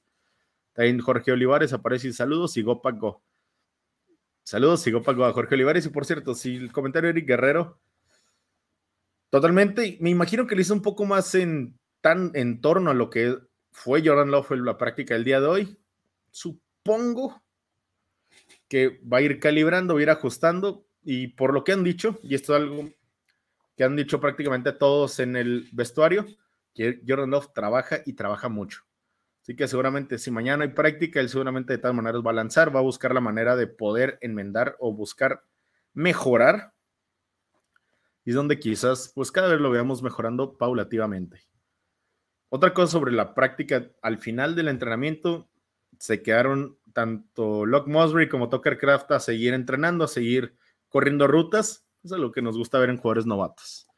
También 0.73 1.01
Jorge 1.01 1.33
Olivares 1.33 1.73
aparece 1.73 2.09
y 2.09 2.13
saludos 2.13 2.57
y 2.57 2.63
Gopak 2.63 2.99
Go. 2.99 3.23
Saludos 4.45 4.87
y 4.87 4.93
Gopak 4.93 5.17
Go 5.17 5.25
a 5.25 5.33
Jorge 5.33 5.57
Olivares. 5.57 5.87
Y 5.87 5.89
por 5.89 6.07
cierto, 6.07 6.35
si 6.35 6.55
el 6.55 6.71
comentario 6.71 7.09
de 7.09 7.19
Eric 7.19 7.29
Guerrero 7.29 7.81
Totalmente. 9.35 9.99
Me 10.01 10.11
imagino 10.11 10.47
que 10.47 10.55
le 10.55 10.63
hizo 10.63 10.75
un 10.75 10.81
poco 10.81 11.05
más 11.07 11.35
en, 11.35 11.77
tan 12.01 12.31
en 12.35 12.61
torno 12.61 12.93
a 12.93 12.95
lo 12.95 13.11
que 13.11 13.37
fue 13.73 14.01
Jordan 14.01 14.31
Love 14.31 14.53
en 14.53 14.65
la 14.65 14.79
práctica 14.79 15.15
del 15.15 15.25
día 15.25 15.41
de 15.41 15.47
hoy. 15.49 15.79
Supongo 16.31 17.43
que 18.69 19.01
va 19.13 19.17
a 19.17 19.23
ir 19.23 19.41
calibrando, 19.41 19.95
va 19.95 19.99
a 19.99 20.03
ir 20.05 20.11
ajustando. 20.11 20.87
Y 21.03 21.27
por 21.27 21.53
lo 21.53 21.65
que 21.65 21.73
han 21.73 21.83
dicho, 21.83 22.21
y 22.23 22.37
esto 22.37 22.55
es 22.55 22.63
algo 22.63 22.89
que 23.77 23.83
han 23.83 23.97
dicho 23.97 24.21
prácticamente 24.21 24.71
todos 24.71 25.19
en 25.19 25.35
el 25.35 25.69
vestuario, 25.73 26.27
que 26.73 27.03
Jordan 27.05 27.31
Love 27.31 27.53
trabaja 27.53 28.03
y 28.07 28.13
trabaja 28.13 28.49
mucho. 28.49 28.85
Así 29.45 29.55
que 29.55 29.69
seguramente 29.69 30.17
si 30.19 30.31
mañana 30.31 30.65
hay 30.65 30.71
práctica, 30.71 31.21
él 31.21 31.29
seguramente 31.29 31.75
de 31.75 31.79
todas 31.79 31.95
maneras 31.95 32.23
va 32.27 32.31
a 32.31 32.35
lanzar, 32.35 32.75
va 32.75 32.81
a 32.81 32.83
buscar 32.83 33.13
la 33.13 33.21
manera 33.21 33.57
de 33.57 33.67
poder 33.67 34.17
enmendar 34.23 34.75
o 34.81 34.91
buscar 34.91 35.45
mejorar 35.93 36.73
y 38.25 38.31
es 38.31 38.37
donde 38.37 38.59
quizás 38.59 39.13
pues 39.15 39.31
cada 39.31 39.49
vez 39.49 39.61
lo 39.61 39.71
veamos 39.71 40.03
mejorando 40.03 40.57
paulativamente. 40.57 41.43
Otra 42.49 42.73
cosa 42.73 42.93
sobre 42.93 43.13
la 43.13 43.35
práctica, 43.35 43.91
al 44.01 44.17
final 44.17 44.55
del 44.55 44.69
entrenamiento 44.69 45.51
se 45.99 46.23
quedaron 46.23 46.79
tanto 46.95 47.67
Locke 47.67 47.91
Mosbury 47.91 48.31
como 48.31 48.49
Tucker 48.49 48.79
Craft 48.79 49.13
a 49.13 49.21
seguir 49.21 49.53
entrenando, 49.53 50.05
a 50.05 50.09
seguir 50.09 50.57
corriendo 50.89 51.27
rutas. 51.27 51.87
Es 52.03 52.13
lo 52.13 52.33
que 52.33 52.41
nos 52.41 52.57
gusta 52.57 52.79
ver 52.79 52.89
en 52.89 52.97
jugadores 52.97 53.27
novatos. 53.27 53.89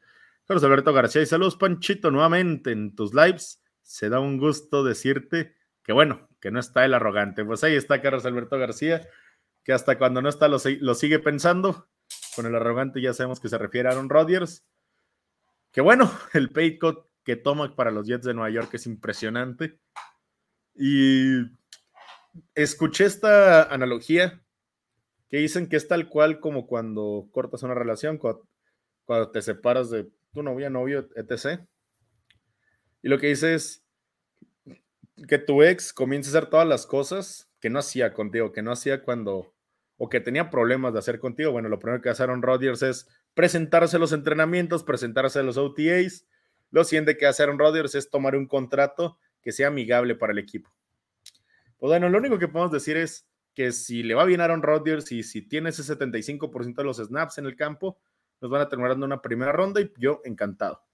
Carlos 0.45 0.63
Alberto 0.65 0.91
García 0.91 1.21
y 1.21 1.25
saludos 1.25 1.55
Panchito 1.55 2.11
nuevamente 2.11 2.71
en 2.71 2.95
tus 2.95 3.13
lives. 3.13 3.61
Se 3.87 4.09
da 4.09 4.19
un 4.19 4.37
gusto 4.37 4.83
decirte 4.83 5.55
que 5.81 5.93
bueno, 5.93 6.27
que 6.41 6.51
no 6.51 6.59
está 6.59 6.83
el 6.83 6.93
arrogante. 6.93 7.45
Pues 7.45 7.63
ahí 7.63 7.75
está 7.75 8.01
Carlos 8.01 8.25
Alberto 8.25 8.59
García, 8.59 9.07
que 9.63 9.71
hasta 9.71 9.97
cuando 9.97 10.21
no 10.21 10.27
está 10.27 10.49
lo, 10.49 10.59
sigue 10.59 11.19
pensando 11.19 11.87
con 12.35 12.45
el 12.45 12.55
arrogante 12.55 13.01
ya 13.01 13.13
sabemos 13.13 13.39
que 13.39 13.47
se 13.47 13.57
refiere 13.57 13.87
a 13.87 13.93
Aaron 13.93 14.09
Rodgers. 14.09 14.65
Que 15.71 15.79
bueno, 15.79 16.11
el 16.33 16.49
pay 16.49 16.77
que 17.23 17.37
toma 17.37 17.73
para 17.75 17.91
los 17.91 18.05
Jets 18.05 18.25
de 18.25 18.33
Nueva 18.33 18.49
York 18.49 18.73
es 18.73 18.85
impresionante. 18.85 19.79
Y 20.75 21.43
escuché 22.53 23.05
esta 23.05 23.63
analogía 23.63 24.43
que 25.29 25.37
dicen 25.37 25.69
que 25.69 25.77
es 25.77 25.87
tal 25.87 26.09
cual 26.09 26.41
como 26.41 26.67
cuando 26.67 27.29
cortas 27.31 27.63
una 27.63 27.73
relación, 27.73 28.17
cuando, 28.17 28.45
te 29.31 29.41
separas 29.41 29.89
de 29.89 30.09
tu 30.33 30.43
novia, 30.43 30.69
novio, 30.69 31.07
etc. 31.15 31.65
Y 33.01 33.09
lo 33.09 33.19
que 33.19 33.27
dice 33.27 33.55
es 33.55 33.85
que 35.27 35.37
tu 35.37 35.63
ex 35.63 35.93
comience 35.93 36.29
a 36.29 36.37
hacer 36.37 36.49
todas 36.49 36.67
las 36.67 36.85
cosas 36.85 37.49
que 37.59 37.69
no 37.69 37.79
hacía 37.79 38.13
contigo, 38.13 38.51
que 38.51 38.61
no 38.61 38.71
hacía 38.71 39.03
cuando 39.03 39.53
o 39.97 40.09
que 40.09 40.19
tenía 40.19 40.49
problemas 40.49 40.93
de 40.93 40.99
hacer 40.99 41.19
contigo, 41.19 41.51
bueno, 41.51 41.69
lo 41.69 41.79
primero 41.79 42.01
que 42.01 42.09
hacer 42.09 42.29
Rodgers 42.29 42.83
es 42.83 43.07
presentarse 43.33 43.97
a 43.97 43.99
los 43.99 44.13
entrenamientos, 44.13 44.83
presentarse 44.83 45.39
a 45.39 45.43
los 45.43 45.57
OTAs. 45.57 46.25
Lo 46.69 46.83
siguiente 46.83 47.17
que 47.17 47.25
hacer 47.25 47.49
Rodgers 47.49 47.95
es 47.95 48.09
tomar 48.09 48.35
un 48.35 48.47
contrato 48.47 49.17
que 49.41 49.51
sea 49.51 49.67
amigable 49.69 50.15
para 50.15 50.33
el 50.33 50.39
equipo. 50.39 50.69
Pues 51.77 51.89
bueno, 51.89 52.09
lo 52.09 52.17
único 52.17 52.37
que 52.37 52.47
podemos 52.47 52.71
decir 52.71 52.97
es 52.97 53.27
que 53.53 53.71
si 53.71 54.03
le 54.03 54.13
va 54.13 54.25
bien 54.25 54.41
a 54.41 54.43
Aaron 54.43 54.61
Rodgers 54.61 55.11
y 55.11 55.23
si 55.23 55.41
tiene 55.41 55.69
ese 55.69 55.81
75% 55.81 56.75
de 56.75 56.83
los 56.83 56.97
snaps 56.97 57.39
en 57.39 57.45
el 57.45 57.55
campo, 57.55 57.97
nos 58.39 58.51
van 58.51 58.61
a 58.61 58.69
terminar 58.69 58.91
dando 58.91 59.05
una 59.07 59.21
primera 59.21 59.51
ronda 59.51 59.81
y 59.81 59.91
yo 59.97 60.21
encantado. 60.25 60.86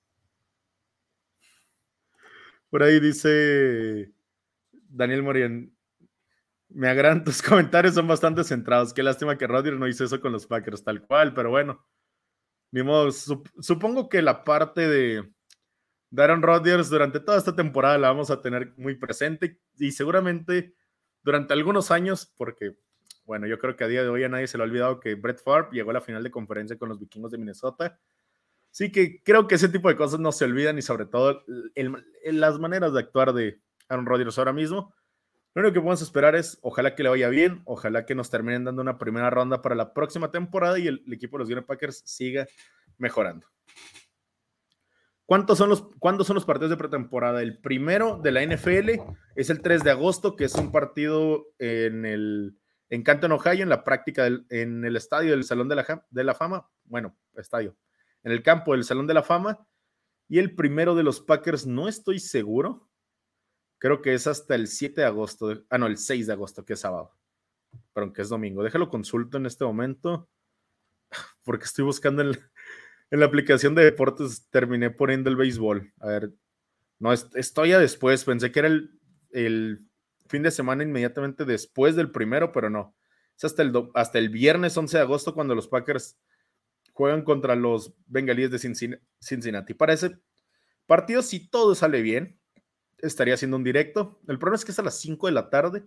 Por 2.73 2.81
ahí 2.81 2.99
dice 2.99 4.11
Daniel 4.71 5.21
Morian, 5.21 5.71
me 6.69 6.89
agradan 6.89 7.23
tus 7.23 7.39
comentarios, 7.43 7.93
son 7.93 8.07
bastante 8.07 8.43
centrados. 8.43 8.95
Qué 8.95 9.03
lástima 9.03 9.37
que 9.37 9.45
Rodgers 9.45 9.77
no 9.77 9.87
hizo 9.87 10.03
eso 10.03 10.19
con 10.19 10.31
los 10.31 10.47
Packers, 10.47 10.83
tal 10.83 11.05
cual, 11.05 11.35
pero 11.35 11.51
bueno. 11.51 11.85
supongo 13.59 14.09
que 14.09 14.23
la 14.23 14.43
parte 14.43 14.87
de, 14.87 15.31
de 16.09 16.23
Aaron 16.23 16.41
Rodgers 16.41 16.89
durante 16.89 17.19
toda 17.19 17.37
esta 17.37 17.55
temporada 17.55 17.99
la 17.99 18.07
vamos 18.07 18.31
a 18.31 18.41
tener 18.41 18.73
muy 18.75 18.95
presente 18.95 19.59
y 19.77 19.91
seguramente 19.91 20.73
durante 21.21 21.53
algunos 21.53 21.91
años, 21.91 22.33
porque, 22.35 22.75
bueno, 23.23 23.45
yo 23.45 23.59
creo 23.59 23.75
que 23.75 23.83
a 23.83 23.87
día 23.87 24.01
de 24.01 24.09
hoy 24.09 24.23
a 24.23 24.29
nadie 24.29 24.47
se 24.47 24.57
le 24.57 24.63
ha 24.63 24.65
olvidado 24.65 24.99
que 24.99 25.13
Brett 25.13 25.43
Favre 25.43 25.67
llegó 25.73 25.91
a 25.91 25.93
la 25.93 26.01
final 26.01 26.23
de 26.23 26.31
conferencia 26.31 26.75
con 26.75 26.89
los 26.89 26.99
vikingos 26.99 27.31
de 27.33 27.37
Minnesota. 27.37 27.99
Sí 28.73 28.91
que 28.91 29.21
creo 29.21 29.47
que 29.47 29.53
ese 29.53 29.69
tipo 29.69 29.87
de 29.87 29.95
cosas 29.95 30.19
no 30.19 30.31
se 30.31 30.45
olvidan 30.45 30.79
y 30.79 30.81
sobre 30.81 31.05
todo 31.05 31.43
las 32.25 32.57
maneras 32.57 32.91
de 32.91 33.01
actuar 33.01 33.31
de 33.31 33.61
Aaron 33.87 34.07
Rodgers 34.07 34.39
ahora 34.39 34.51
mismo. 34.51 34.95
Lo 35.53 35.61
único 35.61 35.75
que 35.75 35.79
podemos 35.79 36.01
esperar 36.01 36.35
es, 36.35 36.57
ojalá 36.63 36.95
que 36.95 37.03
le 37.03 37.09
vaya 37.09 37.29
bien, 37.29 37.61
ojalá 37.65 38.07
que 38.07 38.15
nos 38.15 38.31
terminen 38.31 38.63
dando 38.63 38.81
una 38.81 38.97
primera 38.97 39.29
ronda 39.29 39.61
para 39.61 39.75
la 39.75 39.93
próxima 39.93 40.31
temporada 40.31 40.79
y 40.79 40.87
el, 40.87 41.03
equipo 41.13 41.37
de 41.37 41.41
los 41.41 41.49
Green 41.49 41.63
Packers 41.63 42.01
siga 42.03 42.47
mejorando. 42.97 43.45
¿Cuántos 45.27 45.59
son 45.59 45.69
los, 45.69 45.87
¿Cuándo 45.99 46.23
son 46.23 46.33
los 46.33 46.45
partidos 46.45 46.71
de 46.71 46.77
pretemporada? 46.77 47.43
El 47.43 47.59
primero 47.59 48.17
de 48.23 48.31
la 48.31 48.43
NFL 48.43 48.89
es 49.35 49.51
el 49.51 49.61
3 49.61 49.83
de 49.83 49.91
agosto, 49.91 50.35
que 50.35 50.45
es 50.45 50.55
un 50.55 50.71
partido 50.71 51.45
en 51.59 52.07
el 52.07 52.57
en 52.89 53.03
Canton, 53.03 53.33
Ohio, 53.33 53.61
en 53.61 53.69
la 53.69 53.83
práctica 53.83 54.25
en 54.25 54.83
el 54.83 54.95
estadio 54.95 55.31
del 55.31 55.43
Salón 55.43 55.69
de 55.69 55.75
la, 55.75 56.05
de 56.09 56.23
la 56.23 56.33
Fama. 56.33 56.67
Bueno, 56.85 57.15
estadio. 57.35 57.77
En 58.23 58.31
el 58.31 58.43
campo 58.43 58.73
del 58.73 58.83
Salón 58.83 59.07
de 59.07 59.13
la 59.13 59.23
Fama. 59.23 59.67
Y 60.27 60.39
el 60.39 60.55
primero 60.55 60.95
de 60.95 61.03
los 61.03 61.19
Packers, 61.19 61.67
no 61.67 61.87
estoy 61.87 62.19
seguro, 62.19 62.89
Creo 63.83 64.01
que 64.01 64.13
es 64.13 64.27
hasta 64.27 64.55
el 64.55 64.69
7 64.69 65.01
de 65.01 65.07
agosto. 65.07 65.61
Ah, 65.69 65.77
no, 65.77 65.87
el 65.87 65.97
6 65.97 66.27
de 66.27 66.31
agosto, 66.31 66.63
que 66.63 66.71
es 66.71 66.79
sábado. 66.79 67.11
Perdón, 67.91 68.13
que 68.13 68.21
es 68.21 68.29
domingo. 68.29 68.63
Déjalo 68.63 68.87
consulto 68.87 69.35
en 69.35 69.45
este 69.45 69.65
momento. 69.65 70.29
Porque 71.43 71.65
estoy 71.65 71.83
buscando 71.83 72.21
en, 72.21 72.39
la 73.09 73.25
aplicación 73.25 73.75
de 73.75 73.83
deportes. 73.83 74.49
Terminé 74.49 74.89
poniendo 74.89 75.29
el 75.29 75.35
béisbol. 75.35 75.91
A 75.99 76.07
ver. 76.07 76.31
No, 76.97 77.11
estoy 77.11 77.71
ya 77.71 77.79
después. 77.79 78.23
Pensé 78.23 78.53
que 78.53 78.59
era 78.59 78.69
el, 78.69 79.01
el 79.31 79.85
fin 80.29 80.43
de 80.43 80.51
semana 80.51 80.83
inmediatamente 80.83 81.43
después 81.43 81.97
del 81.97 82.09
primero, 82.09 82.53
pero 82.53 82.69
no. 82.69 82.95
Es 83.35 83.43
hasta 83.43 83.63
el, 83.63 83.73
hasta 83.95 84.17
el 84.17 84.29
viernes 84.29 84.77
11 84.77 84.95
de 84.95 85.03
agosto 85.03 85.33
cuando 85.33 85.55
los 85.55 85.67
Packers 85.67 86.17
juegan 86.93 87.23
contra 87.23 87.55
los 87.55 87.93
bengalíes 88.05 88.51
de 88.51 88.99
Cincinnati. 89.19 89.73
Para 89.73 89.93
ese 89.93 90.19
partido, 90.85 91.21
si 91.21 91.49
todo 91.49 91.75
sale 91.75 92.01
bien, 92.01 92.39
estaría 92.99 93.33
haciendo 93.33 93.57
un 93.57 93.63
directo. 93.63 94.21
El 94.27 94.39
problema 94.39 94.55
es 94.55 94.65
que 94.65 94.71
es 94.71 94.79
a 94.79 94.83
las 94.83 94.99
5 94.99 95.27
de 95.27 95.33
la 95.33 95.49
tarde 95.49 95.83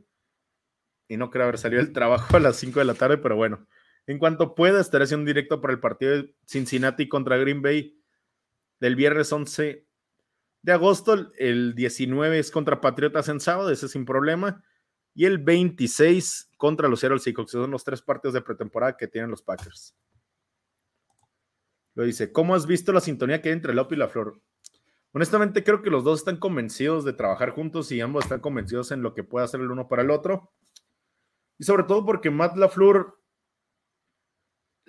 y 1.08 1.16
no 1.16 1.30
creo 1.30 1.44
haber 1.44 1.58
salido 1.58 1.82
del 1.82 1.92
trabajo 1.92 2.36
a 2.36 2.40
las 2.40 2.56
5 2.56 2.78
de 2.80 2.84
la 2.84 2.94
tarde, 2.94 3.18
pero 3.18 3.36
bueno, 3.36 3.66
en 4.06 4.18
cuanto 4.18 4.54
pueda, 4.54 4.80
estaré 4.80 5.04
haciendo 5.04 5.22
un 5.22 5.26
directo 5.26 5.60
para 5.60 5.72
el 5.72 5.80
partido 5.80 6.12
de 6.12 6.34
Cincinnati 6.46 7.08
contra 7.08 7.36
Green 7.36 7.62
Bay 7.62 8.00
del 8.78 8.96
viernes 8.96 9.32
11 9.32 9.86
de 10.62 10.72
agosto. 10.72 11.32
El 11.38 11.74
19 11.74 12.38
es 12.38 12.50
contra 12.50 12.80
Patriotas 12.80 13.28
en 13.28 13.40
sábado, 13.40 13.70
ese 13.70 13.88
sin 13.88 14.04
problema. 14.04 14.64
Y 15.14 15.24
el 15.24 15.38
26 15.38 16.50
contra 16.56 16.88
los 16.88 17.00
Seattle 17.00 17.18
Seahawks. 17.18 17.52
Son 17.52 17.70
los 17.70 17.84
tres 17.84 18.02
partidos 18.02 18.34
de 18.34 18.42
pretemporada 18.42 18.96
que 18.96 19.08
tienen 19.08 19.30
los 19.30 19.42
Packers. 19.42 19.96
Lo 21.96 22.04
dice, 22.04 22.30
¿cómo 22.30 22.54
has 22.54 22.66
visto 22.66 22.92
la 22.92 23.00
sintonía 23.00 23.40
que 23.40 23.48
hay 23.48 23.54
entre 23.54 23.72
Lop 23.72 23.90
y 23.90 23.96
la 23.96 24.08
Flor? 24.08 24.38
Honestamente, 25.12 25.64
creo 25.64 25.80
que 25.80 25.88
los 25.88 26.04
dos 26.04 26.18
están 26.18 26.36
convencidos 26.36 27.06
de 27.06 27.14
trabajar 27.14 27.50
juntos 27.50 27.90
y 27.90 28.02
ambos 28.02 28.24
están 28.24 28.40
convencidos 28.40 28.92
en 28.92 29.00
lo 29.00 29.14
que 29.14 29.24
puede 29.24 29.46
hacer 29.46 29.60
el 29.60 29.70
uno 29.70 29.88
para 29.88 30.02
el 30.02 30.10
otro. 30.10 30.52
Y 31.58 31.64
sobre 31.64 31.84
todo 31.84 32.04
porque 32.04 32.30
Matt 32.30 32.54
LaFleur, 32.58 33.18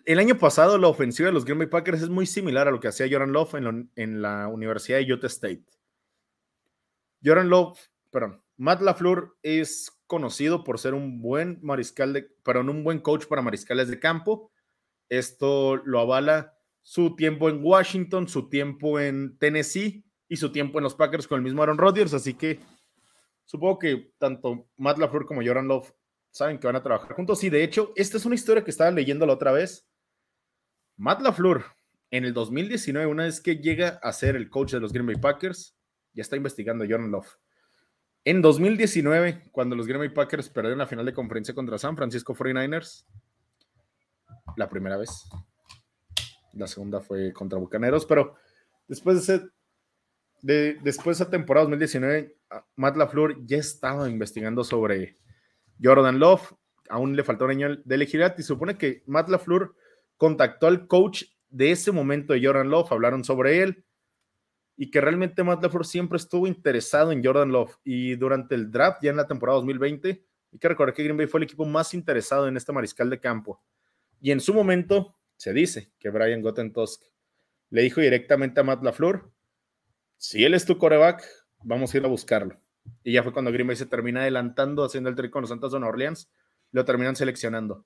el 0.04 0.20
año 0.20 0.38
pasado 0.38 0.78
la 0.78 0.90
ofensiva 0.90 1.28
de 1.28 1.34
los 1.34 1.46
Green 1.46 1.60
Bay 1.60 1.68
Packers 1.68 2.02
es 2.02 2.10
muy 2.10 2.26
similar 2.26 2.68
a 2.68 2.72
lo 2.72 2.82
que 2.82 2.90
hacía 2.90 3.08
Jordan 3.10 3.32
Love 3.32 3.54
en, 3.96 4.22
la 4.22 4.50
Universidad 4.50 4.98
de 4.98 5.14
Utah 5.14 5.28
State. 5.28 5.64
Jordan 7.24 7.48
Love, 7.48 7.80
perdón, 8.12 8.44
Matt 8.58 8.82
LaFleur 8.82 9.38
es 9.44 9.98
conocido 10.08 10.66
por 10.66 10.78
ser 10.78 10.94
un 10.94 11.22
buen 11.22 11.60
mariscal 11.62 12.12
de, 12.12 12.24
perdón, 12.44 12.68
un 12.68 12.84
buen 12.84 13.00
coach 13.00 13.28
para 13.28 13.42
mariscales 13.42 13.88
de 13.88 13.98
campo. 13.98 14.52
Esto 15.08 15.78
lo 15.86 16.02
avala 16.02 16.57
su 16.88 17.18
tiempo 17.18 17.50
en 17.50 17.60
Washington, 17.62 18.30
su 18.30 18.48
tiempo 18.48 18.98
en 18.98 19.38
Tennessee 19.40 20.06
y 20.30 20.38
su 20.38 20.54
tiempo 20.54 20.80
en 20.80 20.84
los 20.84 20.96
Packers 20.96 21.28
con 21.28 21.36
el 21.36 21.44
mismo 21.44 21.62
Aaron 21.62 21.78
Rodgers, 21.78 22.14
así 22.14 22.34
que 22.34 22.62
supongo 23.44 23.78
que 23.78 24.14
tanto 24.18 24.70
Matt 24.78 24.98
LaFleur 24.98 25.26
como 25.26 25.46
Jordan 25.46 25.68
Love 25.68 25.92
saben 26.32 26.58
que 26.58 26.66
van 26.66 26.78
a 26.78 26.82
trabajar 26.82 27.12
juntos. 27.12 27.44
Y 27.44 27.50
de 27.50 27.62
hecho, 27.62 27.92
esta 27.98 28.16
es 28.16 28.26
una 28.26 28.36
historia 28.36 28.64
que 28.64 28.72
estaba 28.72 28.90
leyendo 28.90 29.26
la 29.26 29.34
otra 29.34 29.52
vez. 29.52 29.86
Matt 30.96 31.20
LaFleur, 31.20 31.66
en 32.10 32.24
el 32.24 32.34
2019, 32.34 33.06
una 33.06 33.26
vez 33.26 33.42
que 33.42 33.58
llega 33.58 34.00
a 34.02 34.14
ser 34.14 34.38
el 34.38 34.50
coach 34.50 34.72
de 34.72 34.80
los 34.80 34.94
Green 34.94 35.08
Bay 35.08 35.18
Packers, 35.18 35.76
ya 36.14 36.22
está 36.22 36.38
investigando 36.38 36.86
a 36.86 36.88
Jordan 36.88 37.12
Love. 37.12 37.28
En 38.24 38.42
2019, 38.42 39.50
cuando 39.52 39.76
los 39.76 39.88
Green 39.88 40.00
Bay 40.00 40.10
Packers 40.10 40.48
perdieron 40.48 40.80
la 40.80 40.88
final 40.88 41.06
de 41.06 41.14
conferencia 41.14 41.54
contra 41.54 41.78
San 41.78 41.98
Francisco 41.98 42.34
49ers, 42.34 43.06
la 44.56 44.70
primera 44.70 44.96
vez. 44.96 45.28
La 46.58 46.68
segunda 46.68 47.00
fue 47.00 47.32
contra 47.34 47.60
Bucaneros, 47.60 48.06
pero 48.06 48.36
después 48.88 49.28
de 49.28 49.36
ese 49.36 49.50
después 50.42 51.18
de 51.18 51.24
esa 51.24 51.30
temporada 51.30 51.66
2019, 51.66 52.38
Matt 52.76 52.96
LaFleur 52.96 53.46
ya 53.46 53.58
estaba 53.58 54.10
investigando 54.10 54.64
sobre 54.64 55.18
Jordan 55.82 56.20
Love. 56.20 56.54
Aún 56.90 57.16
le 57.16 57.24
faltó 57.24 57.46
un 57.46 57.52
año 57.52 57.76
de 57.84 57.96
elegibilidad 57.96 58.36
y 58.38 58.44
supone 58.44 58.78
que 58.78 59.04
Matt 59.08 59.30
LaFleur 59.30 59.76
contactó 60.16 60.68
al 60.68 60.88
coach 60.88 61.24
de 61.50 61.72
ese 61.72 61.92
momento 61.92 62.34
de 62.34 62.46
Jordan 62.46 62.70
Love, 62.70 62.92
hablaron 62.92 63.24
sobre 63.24 63.62
él 63.62 63.86
y 64.76 64.92
que 64.92 65.02
realmente 65.02 65.44
Matt 65.44 65.64
LaFleur 65.64 65.86
siempre 65.86 66.18
estuvo 66.18 66.48
interesado 66.48 67.12
en 67.12 67.24
Jordan 67.24 67.52
Love 67.52 67.78
y 67.84 68.16
durante 68.16 68.56
el 68.56 68.72
draft 68.72 69.02
ya 69.02 69.10
en 69.10 69.18
la 69.18 69.28
temporada 69.28 69.58
2020 69.58 70.10
hay 70.54 70.60
que 70.60 70.68
recordar 70.68 70.94
que 70.94 71.04
Green 71.04 71.18
Bay 71.18 71.28
fue 71.28 71.40
el 71.40 71.46
equipo 71.46 71.66
más 71.66 71.94
interesado 71.94 72.48
en 72.48 72.56
este 72.56 72.72
mariscal 72.72 73.10
de 73.10 73.20
campo 73.20 73.62
y 74.22 74.32
en 74.32 74.40
su 74.40 74.54
momento 74.54 75.17
se 75.38 75.54
dice 75.54 75.92
que 76.00 76.10
Brian 76.10 76.42
Gottentosk 76.42 77.04
le 77.70 77.82
dijo 77.82 78.02
directamente 78.02 78.60
a 78.60 78.64
Matt 78.64 78.84
LaFleur 78.84 79.32
si 80.18 80.44
él 80.44 80.56
es 80.56 80.66
tu 80.66 80.78
coreback, 80.80 81.24
vamos 81.64 81.94
a 81.94 81.98
ir 81.98 82.04
a 82.04 82.08
buscarlo. 82.08 82.60
Y 83.04 83.14
ya 83.14 83.24
fue 83.24 83.34
cuando 83.34 83.52
Green 83.52 83.76
se 83.76 83.86
termina 83.86 84.22
adelantando, 84.22 84.84
haciendo 84.84 85.10
el 85.10 85.16
trick 85.16 85.32
con 85.32 85.42
los 85.42 85.50
Santos 85.50 85.72
de 85.72 85.78
Orleans, 85.78 86.32
lo 86.72 86.84
terminan 86.86 87.16
seleccionando. 87.16 87.86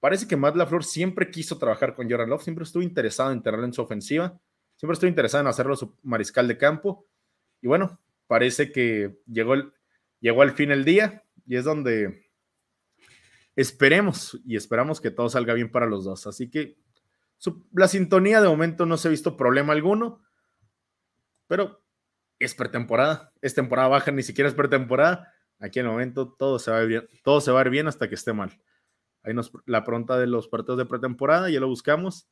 Parece 0.00 0.26
que 0.26 0.36
Matt 0.36 0.56
LaFleur 0.56 0.84
siempre 0.84 1.30
quiso 1.30 1.58
trabajar 1.58 1.94
con 1.94 2.10
Jordan 2.10 2.30
Love, 2.30 2.42
siempre 2.42 2.64
estuvo 2.64 2.82
interesado 2.82 3.32
en 3.32 3.42
tenerlo 3.42 3.66
en 3.66 3.74
su 3.74 3.82
ofensiva, 3.82 4.40
siempre 4.76 4.94
estuvo 4.94 5.08
interesado 5.08 5.42
en 5.42 5.48
hacerlo 5.48 5.76
su 5.76 5.94
mariscal 6.02 6.48
de 6.48 6.56
campo. 6.56 7.06
Y 7.60 7.68
bueno, 7.68 8.00
parece 8.26 8.72
que 8.72 9.18
llegó, 9.26 9.52
el, 9.52 9.72
llegó 10.20 10.40
al 10.40 10.52
fin 10.52 10.70
el 10.70 10.86
día 10.86 11.24
y 11.46 11.56
es 11.56 11.64
donde 11.64 12.29
esperemos 13.60 14.40
y 14.44 14.56
esperamos 14.56 15.00
que 15.00 15.10
todo 15.10 15.28
salga 15.28 15.54
bien 15.54 15.70
para 15.70 15.86
los 15.86 16.04
dos. 16.04 16.26
Así 16.26 16.50
que 16.50 16.76
la 17.72 17.88
sintonía 17.88 18.40
de 18.40 18.48
momento 18.48 18.86
no 18.86 18.96
se 18.96 19.08
ha 19.08 19.10
visto 19.10 19.36
problema 19.36 19.72
alguno. 19.72 20.22
Pero 21.46 21.82
es 22.38 22.54
pretemporada, 22.54 23.32
es 23.42 23.54
temporada 23.54 23.88
baja, 23.88 24.10
ni 24.12 24.22
siquiera 24.22 24.48
es 24.48 24.54
pretemporada. 24.54 25.32
Aquí 25.58 25.78
en 25.78 25.86
el 25.86 25.92
momento 25.92 26.32
todo 26.38 26.58
se 26.58 26.70
va 26.70 26.78
a 26.78 26.80
ver 26.80 26.88
bien, 26.88 27.08
todo 27.22 27.40
se 27.40 27.50
va 27.50 27.60
a 27.60 27.64
ver 27.64 27.70
bien 27.70 27.88
hasta 27.88 28.08
que 28.08 28.14
esté 28.14 28.32
mal. 28.32 28.58
Ahí 29.22 29.34
nos 29.34 29.52
la 29.66 29.84
pronta 29.84 30.18
de 30.18 30.26
los 30.26 30.48
partidos 30.48 30.78
de 30.78 30.86
pretemporada, 30.86 31.50
ya 31.50 31.60
lo 31.60 31.68
buscamos. 31.68 32.28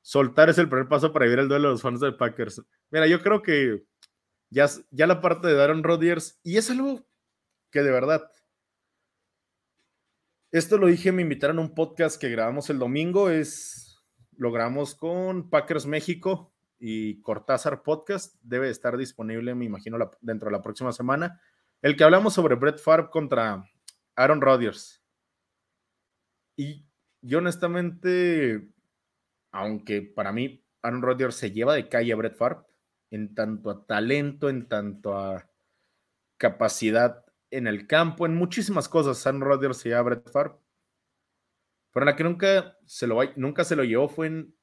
Soltar 0.00 0.50
es 0.50 0.58
el 0.58 0.68
primer 0.68 0.88
paso 0.88 1.12
para 1.12 1.26
vivir 1.26 1.38
el 1.38 1.48
duelo 1.48 1.68
de 1.68 1.74
los 1.74 1.82
fans 1.82 2.00
de 2.00 2.12
Packers. 2.12 2.62
Mira, 2.90 3.06
yo 3.06 3.22
creo 3.22 3.42
que 3.42 3.84
ya, 4.50 4.68
ya 4.90 5.06
la 5.06 5.20
parte 5.20 5.48
de 5.48 5.62
Aaron 5.62 5.84
Rodgers, 5.84 6.40
y 6.42 6.56
es 6.56 6.70
algo 6.70 7.06
que 7.70 7.82
de 7.82 7.90
verdad. 7.90 8.30
Esto 10.54 10.78
lo 10.78 10.86
dije, 10.86 11.10
me 11.10 11.22
invitaron 11.22 11.58
a 11.58 11.62
un 11.62 11.74
podcast 11.74 12.16
que 12.16 12.30
grabamos 12.30 12.70
el 12.70 12.78
domingo, 12.78 13.28
es 13.28 14.00
lo 14.36 14.52
grabamos 14.52 14.94
con 14.94 15.50
Packers 15.50 15.84
México, 15.84 16.54
y 16.78 17.20
Cortázar 17.22 17.82
Podcast 17.82 18.36
debe 18.40 18.70
estar 18.70 18.96
disponible, 18.96 19.56
me 19.56 19.64
imagino, 19.64 19.98
dentro 20.20 20.46
de 20.46 20.52
la 20.52 20.62
próxima 20.62 20.92
semana. 20.92 21.40
El 21.82 21.96
que 21.96 22.04
hablamos 22.04 22.34
sobre 22.34 22.54
Brett 22.54 22.78
Favre 22.78 23.10
contra 23.10 23.68
Aaron 24.14 24.40
Rodgers. 24.40 25.02
Y 26.54 26.86
yo 27.20 27.38
honestamente, 27.38 28.68
aunque 29.50 30.02
para 30.02 30.30
mí 30.30 30.64
Aaron 30.82 31.02
Rodgers 31.02 31.34
se 31.34 31.50
lleva 31.50 31.74
de 31.74 31.88
calle 31.88 32.12
a 32.12 32.16
Brett 32.16 32.36
Favre, 32.36 32.60
en 33.10 33.34
tanto 33.34 33.70
a 33.70 33.84
talento, 33.86 34.48
en 34.48 34.68
tanto 34.68 35.18
a 35.18 35.50
capacidad 36.36 37.23
en 37.56 37.66
el 37.66 37.86
campo, 37.86 38.26
en 38.26 38.34
muchísimas 38.34 38.88
cosas, 38.88 39.18
San 39.18 39.40
Rodgers 39.40 39.84
y 39.86 39.92
a 39.92 40.02
Brett 40.02 40.30
Favre. 40.30 40.54
Pero 41.92 42.06
la 42.06 42.16
que 42.16 42.24
nunca 42.24 42.76
se, 42.86 43.06
lo, 43.06 43.20
nunca 43.36 43.64
se 43.64 43.76
lo 43.76 43.84
llevó 43.84 44.08
fue 44.08 44.26
en 44.26 44.56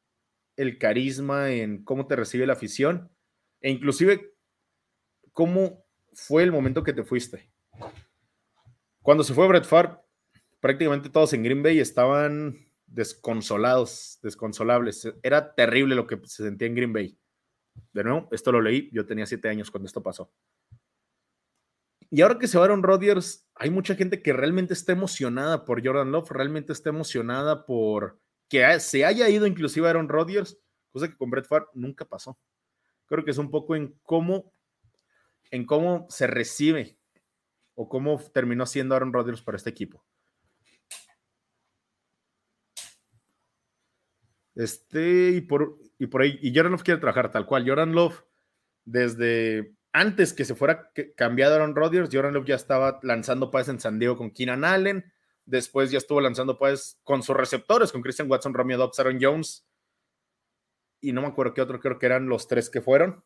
el 0.58 0.78
carisma, 0.78 1.52
en 1.52 1.84
cómo 1.84 2.06
te 2.08 2.16
recibe 2.16 2.46
la 2.46 2.54
afición, 2.54 3.10
e 3.62 3.72
inclusive 3.72 4.34
cómo 5.32 5.86
fue 6.14 6.44
el 6.44 6.52
momento 6.52 6.84
que 6.84 6.94
te 6.94 7.04
fuiste. 7.04 7.50
Cuando 9.02 9.24
se 9.24 9.34
fue 9.34 9.48
Brett 9.48 9.66
Favre, 9.66 9.98
prácticamente 10.60 11.10
todos 11.10 11.34
en 11.34 11.44
Green 11.44 11.64
Bay 11.64 11.80
estaban 11.80 12.70
desconsolados, 12.86 14.20
desconsolables. 14.22 15.12
Era 15.24 15.56
terrible 15.56 15.96
lo 15.96 16.06
que 16.06 16.20
se 16.26 16.44
sentía 16.44 16.68
en 16.68 16.76
Green 16.76 16.94
Bay. 16.94 17.18
De 17.94 18.04
nuevo, 18.04 18.28
esto 18.32 18.52
lo 18.52 18.62
leí, 18.62 18.90
yo 18.92 19.06
tenía 19.06 19.26
siete 19.26 19.48
años 19.48 19.72
cuando 19.72 19.88
esto 19.88 20.04
pasó. 20.04 20.32
Y 22.14 22.22
ahora 22.22 22.38
que 22.38 22.48
se 22.48 22.58
va 22.58 22.66
Aaron 22.66 22.84
Rodgers, 22.84 23.48
hay 23.56 23.70
mucha 23.70 23.96
gente 23.96 24.22
que 24.22 24.34
realmente 24.34 24.74
está 24.74 24.92
emocionada 24.92 25.64
por 25.64 25.84
Jordan 25.84 26.12
Love, 26.12 26.30
realmente 26.32 26.74
está 26.74 26.90
emocionada 26.90 27.66
por 27.66 28.20
que 28.50 28.80
se 28.82 29.06
haya 29.06 29.30
ido 29.30 29.48
inclusive 29.48 29.88
Aaron 29.88 30.10
Rodgers, 30.10 30.60
cosa 30.92 31.08
que 31.08 31.16
con 31.16 31.30
Brett 31.30 31.48
Favre 31.48 31.68
nunca 31.74 32.04
pasó. 32.04 32.38
Creo 33.06 33.24
que 33.24 33.32
es 33.32 33.38
un 33.38 33.50
poco 33.50 33.78
en 33.78 33.98
cómo, 34.04 34.54
en 35.52 35.66
cómo 35.66 36.06
se 36.10 36.28
recibe 36.28 36.98
o 37.76 37.88
cómo 37.88 38.20
terminó 38.34 38.66
siendo 38.66 38.94
Aaron 38.94 39.14
Rodgers 39.14 39.42
para 39.42 39.56
este 39.56 39.70
equipo. 39.70 40.04
Este, 44.54 45.30
y 45.30 45.42
por, 45.42 45.80
y 45.98 46.08
por 46.08 46.24
ahí, 46.24 46.38
y 46.42 46.54
Jordan 46.54 46.74
Love 46.74 46.84
quiere 46.84 47.00
trabajar 47.00 47.32
tal 47.32 47.46
cual. 47.46 47.66
Jordan 47.66 47.94
Love, 47.94 48.22
desde 48.84 49.74
antes 49.94 50.34
que 50.34 50.46
se 50.46 50.56
fuera 50.56 50.92
cambiado 51.16 51.56
Aaron 51.56 51.76
Rodgers, 51.76 52.10
Jordan 52.12 52.34
Love 52.34 52.48
ya 52.48 52.56
estaba 52.56 53.00
lanzando 53.04 53.52
pases 53.52 53.70
en 53.70 53.80
San 53.80 54.00
Diego 54.00 54.18
con 54.18 54.32
Keenan 54.32 54.64
Allen. 54.64 55.12
Después 55.46 55.92
ya 55.92 55.98
estuvo 55.98 56.22
lanzando 56.22 56.58
pases 56.58 57.00
con 57.04 57.24
sus 57.24 57.36
receptores, 57.36 57.92
con 57.92 58.02
Christian 58.02 58.30
Watson, 58.30 58.54
Romeo 58.54 58.78
Dobbs, 58.78 59.00
Aaron 59.00 59.20
Jones. 59.22 59.68
Y 61.02 61.12
no 61.12 61.22
me 61.22 61.28
acuerdo 61.28 61.54
qué 61.54 61.62
otro, 61.62 61.80
creo 61.80 62.00
que 62.00 62.06
eran 62.06 62.28
los 62.28 62.48
tres 62.48 62.70
que 62.70 62.82
fueron. 62.82 63.24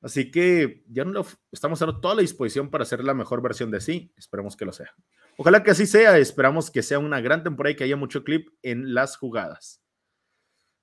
Así 0.00 0.30
que 0.30 0.84
Jordan 0.94 1.14
Love, 1.14 1.36
estamos 1.50 1.80
dando 1.80 2.00
toda 2.00 2.14
la 2.14 2.20
disposición 2.20 2.70
para 2.70 2.82
hacer 2.82 3.02
la 3.02 3.14
mejor 3.14 3.42
versión 3.42 3.70
de 3.70 3.80
sí. 3.80 4.12
Esperemos 4.16 4.56
que 4.56 4.64
lo 4.64 4.72
sea. 4.72 4.94
Ojalá 5.36 5.62
que 5.62 5.70
así 5.70 5.86
sea. 5.86 6.18
Esperamos 6.18 6.70
que 6.70 6.82
sea 6.82 6.98
una 6.98 7.20
gran 7.20 7.42
temporada 7.42 7.72
y 7.72 7.76
que 7.76 7.84
haya 7.84 7.96
mucho 7.96 8.22
clip 8.22 8.48
en 8.62 8.94
las 8.94 9.16
jugadas. 9.16 9.82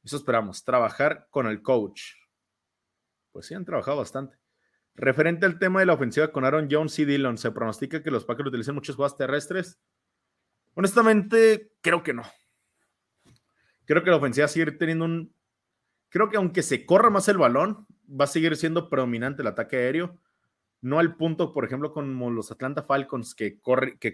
Eso 0.03 0.17
esperamos. 0.17 0.63
Trabajar 0.63 1.27
con 1.29 1.47
el 1.47 1.61
coach 1.61 2.01
pues 3.31 3.45
sí 3.45 3.53
han 3.53 3.65
trabajado 3.65 3.97
bastante. 3.97 4.37
Referente 4.95 5.45
al 5.45 5.57
tema 5.57 5.79
de 5.79 5.85
la 5.85 5.93
ofensiva 5.93 6.31
con 6.31 6.43
Aaron 6.43 6.67
Jones 6.69 6.97
y 6.99 7.05
Dillon, 7.05 7.37
¿se 7.37 7.51
pronostica 7.51 8.03
que 8.03 8.11
los 8.11 8.25
Packers 8.25 8.49
utilicen 8.49 8.75
muchas 8.75 8.95
jugadas 8.95 9.17
terrestres? 9.17 9.79
Honestamente, 10.73 11.71
creo 11.81 12.03
que 12.03 12.13
no. 12.13 12.23
Creo 13.85 14.03
que 14.03 14.09
la 14.09 14.17
ofensiva 14.17 14.47
sigue 14.47 14.71
teniendo 14.71 15.05
un. 15.05 15.35
Creo 16.09 16.29
que 16.29 16.37
aunque 16.37 16.61
se 16.61 16.85
corra 16.85 17.09
más 17.09 17.27
el 17.29 17.37
balón, 17.37 17.87
va 18.09 18.25
a 18.25 18.27
seguir 18.27 18.55
siendo 18.57 18.89
predominante 18.89 19.41
el 19.41 19.47
ataque 19.47 19.77
aéreo. 19.77 20.19
No 20.81 20.99
al 20.99 21.15
punto, 21.15 21.53
por 21.53 21.63
ejemplo, 21.63 21.93
como 21.93 22.29
los 22.31 22.51
Atlanta 22.51 22.83
Falcons 22.83 23.35
que 23.35 23.61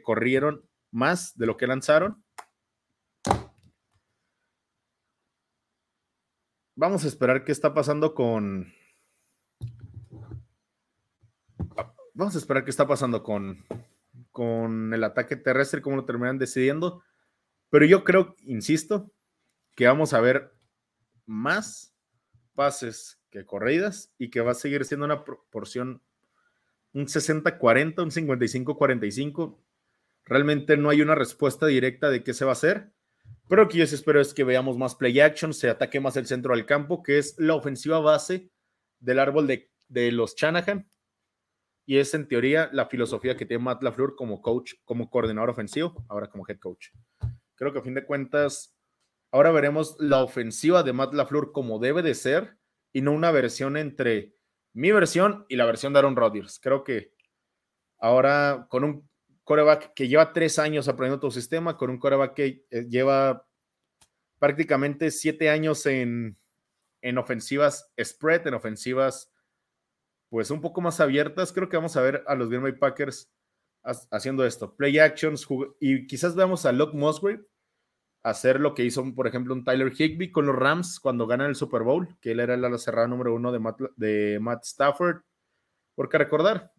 corrieron 0.04 0.64
más 0.92 1.36
de 1.38 1.46
lo 1.46 1.58
que 1.58 1.68
lanzaron. 1.68 2.24
Vamos 6.76 7.06
a 7.06 7.08
esperar 7.08 7.44
qué 7.44 7.52
está 7.52 7.74
pasando 7.74 8.14
con, 8.14 8.72
Vamos 12.18 12.34
a 12.34 12.40
esperar 12.40 12.64
qué 12.64 12.72
está 12.72 12.88
pasando 12.88 13.22
con, 13.22 13.64
con 14.32 14.92
el 14.92 15.04
ataque 15.04 15.36
terrestre, 15.36 15.84
cómo 15.84 15.98
lo 15.98 16.06
terminan 16.06 16.40
decidiendo. 16.40 17.04
Pero 17.70 17.86
yo 17.86 18.04
creo, 18.04 18.36
insisto, 18.42 19.14
que 19.76 19.86
vamos 19.86 20.16
a 20.16 20.20
ver 20.20 20.52
más 21.28 21.96
pases 22.56 23.22
que 23.30 23.46
corridas 23.46 24.16
y 24.18 24.32
que 24.32 24.42
va 24.42 24.54
a 24.54 24.56
seguir 24.56 24.84
siendo 24.86 25.06
una 25.06 25.24
proporción 25.24 26.02
un 26.94 27.06
60-40, 27.06 28.02
un 28.02 28.10
55-45. 28.10 29.60
Realmente 30.26 30.76
no 30.76 30.90
hay 30.90 31.04
una 31.04 31.14
respuesta 31.14 31.68
directa 31.68 32.10
de 32.10 32.24
qué 32.24 32.34
se 32.34 32.46
va 32.46 32.52
a 32.52 32.54
hacer. 32.54 32.94
Pero 33.48 33.66
lo 33.66 33.70
que 33.70 33.78
yo 33.78 33.84
espero 33.84 34.20
es 34.20 34.34
que 34.34 34.44
veamos 34.44 34.76
más 34.76 34.96
play 34.96 35.20
action, 35.20 35.54
se 35.54 35.70
ataque 35.70 36.00
más 36.00 36.18
el 36.18 36.26
centro 36.26 36.56
del 36.56 36.66
campo, 36.66 37.04
que 37.04 37.20
es 37.20 37.36
la 37.38 37.54
ofensiva 37.54 38.00
base 38.00 38.50
del 38.98 39.20
árbol 39.20 39.46
de, 39.46 39.70
de 39.88 40.12
los 40.12 40.36
Shanahan 40.36 40.90
y 41.88 42.00
es 42.00 42.14
en 42.14 42.28
teoría 42.28 42.70
la 42.74 42.88
filosofía 42.88 43.38
que 43.38 43.46
tiene 43.46 43.64
Matt 43.64 43.82
LaFleur 43.82 44.16
como 44.16 44.42
coach, 44.42 44.74
como 44.84 45.10
coordinador 45.10 45.50
ofensivo, 45.50 46.06
ahora 46.10 46.30
como 46.30 46.46
head 46.46 46.60
coach. 46.60 46.90
Creo 47.56 47.72
que 47.72 47.80
a 47.80 47.82
fin 47.82 47.94
de 47.94 48.06
cuentas, 48.06 48.78
ahora 49.32 49.52
veremos 49.52 49.96
la 49.98 50.22
ofensiva 50.22 50.84
de 50.84 50.92
Matt 50.92 51.14
LaFleur 51.14 51.54
como 51.54 51.80
debe 51.80 52.02
de 52.02 52.14
ser 52.14 52.58
y 52.92 53.02
no 53.02 53.14
una 53.14 53.32
versión 53.32 53.78
entre 53.78 54.36
mi 54.74 54.92
versión 54.92 55.46
y 55.48 55.56
la 55.56 55.66
versión 55.66 55.94
de 55.94 56.00
Aaron 56.00 56.18
Rodgers. 56.18 56.60
Creo 56.62 56.84
que 56.84 57.14
ahora 58.00 58.68
con 58.70 58.84
un 58.84 59.10
coreback 59.46 59.94
que 59.94 60.10
lleva 60.10 60.34
tres 60.34 60.60
años 60.60 60.90
aprendiendo 60.90 61.26
tu 61.26 61.32
sistema, 61.32 61.78
con 61.78 61.90
un 61.90 62.00
coreback 62.00 62.34
que 62.34 62.66
eh, 62.70 62.86
lleva 62.90 63.48
prácticamente 64.40 65.10
siete 65.10 65.50
años 65.50 65.86
en, 65.86 66.38
en 67.02 67.18
ofensivas 67.18 67.94
spread, 67.98 68.46
en 68.46 68.56
ofensivas 68.56 69.32
pues 70.30 70.52
un 70.52 70.62
poco 70.62 70.82
más 70.82 71.00
abiertas. 71.00 71.52
Creo 71.54 71.70
que 71.70 71.78
vamos 71.78 71.96
a 71.98 72.02
ver 72.02 72.24
a 72.28 72.36
los 72.36 72.50
Green 72.50 72.64
Bay 72.64 72.74
Packers 72.74 73.32
haciendo 74.12 74.46
esto, 74.46 74.76
play 74.76 75.00
actions, 75.00 75.48
y 75.80 76.08
quizás 76.08 76.36
veamos 76.36 76.66
a 76.66 76.74
Luke 76.74 76.98
Musgrave 76.98 77.46
hacer 78.24 78.60
lo 78.60 78.74
que 78.74 78.84
hizo, 78.84 79.16
por 79.16 79.28
ejemplo, 79.28 79.54
un 79.54 79.64
Tyler 79.64 79.94
Higby 79.98 80.32
con 80.32 80.46
los 80.46 80.56
Rams 80.56 81.00
cuando 81.00 81.28
ganan 81.28 81.48
el 81.48 81.56
Super 81.56 81.84
Bowl, 81.84 82.18
que 82.20 82.32
él 82.32 82.42
era 82.42 82.56
el 82.56 82.66
ala 82.66 82.78
cerrada 82.78 83.08
número 83.08 83.34
uno 83.34 83.54
de 83.54 83.60
Matt, 83.60 83.80
de 83.96 84.40
Matt 84.42 84.66
Stafford. 84.66 85.22
Porque 85.96 86.18
recordar, 86.18 86.74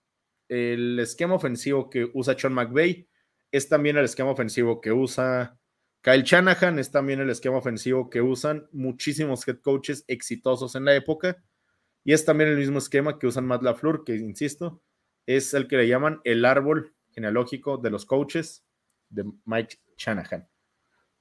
el 0.49 0.99
esquema 0.99 1.35
ofensivo 1.35 1.89
que 1.89 2.11
usa 2.13 2.39
Sean 2.39 2.53
McVay 2.53 3.09
es 3.51 3.69
también 3.69 3.97
el 3.97 4.05
esquema 4.05 4.31
ofensivo 4.31 4.81
que 4.81 4.93
usa 4.93 5.59
Kyle 6.03 6.23
Shanahan, 6.23 6.79
es 6.79 6.91
también 6.91 7.21
el 7.21 7.31
esquema 7.31 7.57
ofensivo 7.57 8.11
que 8.11 8.21
usan 8.21 8.69
muchísimos 8.73 9.47
head 9.49 9.61
coaches 9.61 10.05
exitosos 10.07 10.75
en 10.75 10.85
la 10.85 10.95
época 10.95 11.43
y 12.05 12.13
es 12.13 12.25
también 12.25 12.51
el 12.51 12.57
mismo 12.57 12.79
esquema 12.79 13.19
que 13.19 13.27
usan 13.27 13.47
Matt 13.47 13.63
LaFleur, 13.63 14.05
que 14.05 14.17
insisto, 14.17 14.83
es 15.27 15.53
el 15.55 15.69
que 15.69 15.77
le 15.77 15.89
llaman 15.89 16.21
el 16.25 16.45
árbol 16.45 16.95
genealógico 17.11 17.77
de 17.77 17.91
los 17.91 18.07
coaches 18.07 18.65
de 19.11 19.25
Mike 19.45 19.77
Shanahan. 19.97 20.49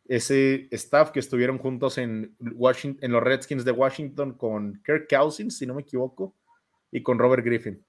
Ese 0.05 0.69
staff 0.71 1.11
que 1.11 1.19
estuvieron 1.19 1.57
juntos 1.57 1.97
en, 1.97 2.35
Washington, 2.39 3.03
en 3.03 3.11
los 3.11 3.23
Redskins 3.23 3.65
de 3.65 3.71
Washington 3.71 4.37
con 4.37 4.81
Kirk 4.85 5.07
Cousins, 5.09 5.57
si 5.57 5.65
no 5.65 5.73
me 5.73 5.81
equivoco, 5.81 6.35
y 6.91 7.03
con 7.03 7.19
Robert 7.19 7.43
Griffin. 7.43 7.85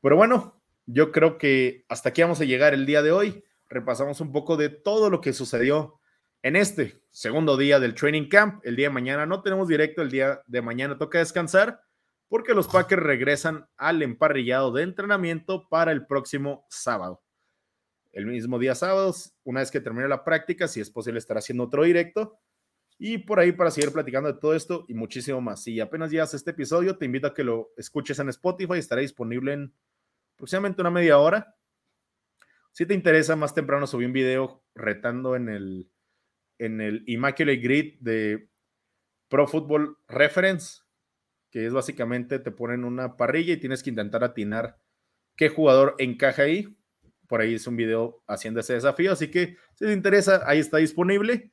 Pero 0.00 0.16
bueno, 0.16 0.60
yo 0.86 1.12
creo 1.12 1.38
que 1.38 1.84
hasta 1.88 2.08
aquí 2.08 2.22
vamos 2.22 2.40
a 2.40 2.44
llegar 2.44 2.74
el 2.74 2.86
día 2.86 3.02
de 3.02 3.12
hoy. 3.12 3.44
Repasamos 3.68 4.20
un 4.20 4.32
poco 4.32 4.56
de 4.56 4.68
todo 4.68 5.10
lo 5.10 5.20
que 5.20 5.32
sucedió 5.32 6.00
en 6.42 6.56
este 6.56 7.02
segundo 7.10 7.56
día 7.56 7.80
del 7.80 7.94
training 7.94 8.28
camp. 8.28 8.60
El 8.64 8.76
día 8.76 8.88
de 8.88 8.94
mañana 8.94 9.26
no 9.26 9.42
tenemos 9.42 9.68
directo, 9.68 10.02
el 10.02 10.10
día 10.10 10.42
de 10.46 10.62
mañana 10.62 10.98
toca 10.98 11.18
descansar 11.18 11.80
porque 12.28 12.54
los 12.54 12.68
Packers 12.68 13.02
regresan 13.02 13.68
al 13.76 14.02
emparrillado 14.02 14.72
de 14.72 14.82
entrenamiento 14.82 15.68
para 15.68 15.92
el 15.92 16.06
próximo 16.06 16.66
sábado. 16.68 17.22
El 18.12 18.26
mismo 18.26 18.58
día 18.58 18.74
sábado, 18.74 19.14
una 19.44 19.60
vez 19.60 19.70
que 19.70 19.80
termine 19.80 20.08
la 20.08 20.24
práctica, 20.24 20.68
si 20.68 20.80
es 20.80 20.90
posible 20.90 21.18
estar 21.18 21.36
haciendo 21.36 21.64
otro 21.64 21.84
directo. 21.84 22.38
Y 22.98 23.18
por 23.18 23.38
ahí 23.38 23.52
para 23.52 23.70
seguir 23.70 23.92
platicando 23.92 24.32
de 24.32 24.40
todo 24.40 24.54
esto 24.54 24.86
y 24.88 24.94
muchísimo 24.94 25.40
más. 25.42 25.62
Si 25.62 25.78
apenas 25.80 26.10
llegas 26.10 26.32
a 26.32 26.36
este 26.38 26.52
episodio, 26.52 26.96
te 26.96 27.04
invito 27.04 27.26
a 27.26 27.34
que 27.34 27.44
lo 27.44 27.72
escuches 27.76 28.18
en 28.18 28.30
Spotify. 28.30 28.78
Estará 28.78 29.02
disponible 29.02 29.52
en 29.52 29.74
aproximadamente 30.34 30.80
una 30.80 30.90
media 30.90 31.18
hora. 31.18 31.54
Si 32.72 32.86
te 32.86 32.94
interesa, 32.94 33.36
más 33.36 33.52
temprano 33.52 33.86
subí 33.86 34.06
un 34.06 34.14
video 34.14 34.64
retando 34.74 35.36
en 35.36 35.50
el 35.50 35.90
en 36.58 36.80
el 36.80 37.02
Immaculate 37.06 37.58
Grid 37.58 37.94
de 38.00 38.48
Pro 39.28 39.46
Football 39.46 39.98
Reference, 40.08 40.82
que 41.50 41.66
es 41.66 41.72
básicamente 41.72 42.38
te 42.38 42.50
ponen 42.50 42.84
una 42.84 43.16
parrilla 43.16 43.54
y 43.54 43.58
tienes 43.58 43.82
que 43.82 43.90
intentar 43.90 44.24
atinar 44.24 44.78
qué 45.36 45.48
jugador 45.48 45.94
encaja 45.98 46.42
ahí. 46.42 46.76
Por 47.28 47.40
ahí 47.40 47.54
es 47.54 47.66
un 47.66 47.76
video 47.76 48.22
haciendo 48.26 48.60
ese 48.60 48.74
desafío, 48.74 49.12
así 49.12 49.30
que 49.30 49.56
si 49.74 49.84
te 49.84 49.92
interesa, 49.92 50.42
ahí 50.46 50.58
está 50.58 50.78
disponible. 50.78 51.52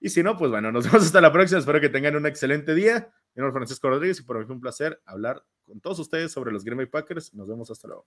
Y 0.00 0.08
si 0.08 0.22
no, 0.22 0.36
pues 0.36 0.50
bueno, 0.50 0.72
nos 0.72 0.84
vemos 0.90 1.04
hasta 1.04 1.20
la 1.20 1.32
próxima. 1.32 1.60
Espero 1.60 1.80
que 1.80 1.88
tengan 1.88 2.16
un 2.16 2.26
excelente 2.26 2.74
día. 2.74 3.12
Mi 3.34 3.40
nombre 3.40 3.50
es 3.50 3.60
Francisco 3.60 3.88
Rodríguez 3.88 4.20
y 4.20 4.24
por 4.24 4.38
mí 4.38 4.44
fue 4.44 4.54
un 4.54 4.60
placer 4.60 5.00
hablar 5.06 5.42
con 5.64 5.80
todos 5.80 5.98
ustedes 6.00 6.32
sobre 6.32 6.52
los 6.52 6.64
Green 6.64 6.78
Bay 6.78 6.86
Packers. 6.86 7.32
Nos 7.34 7.48
vemos 7.48 7.70
hasta 7.70 7.88
luego. 7.88 8.06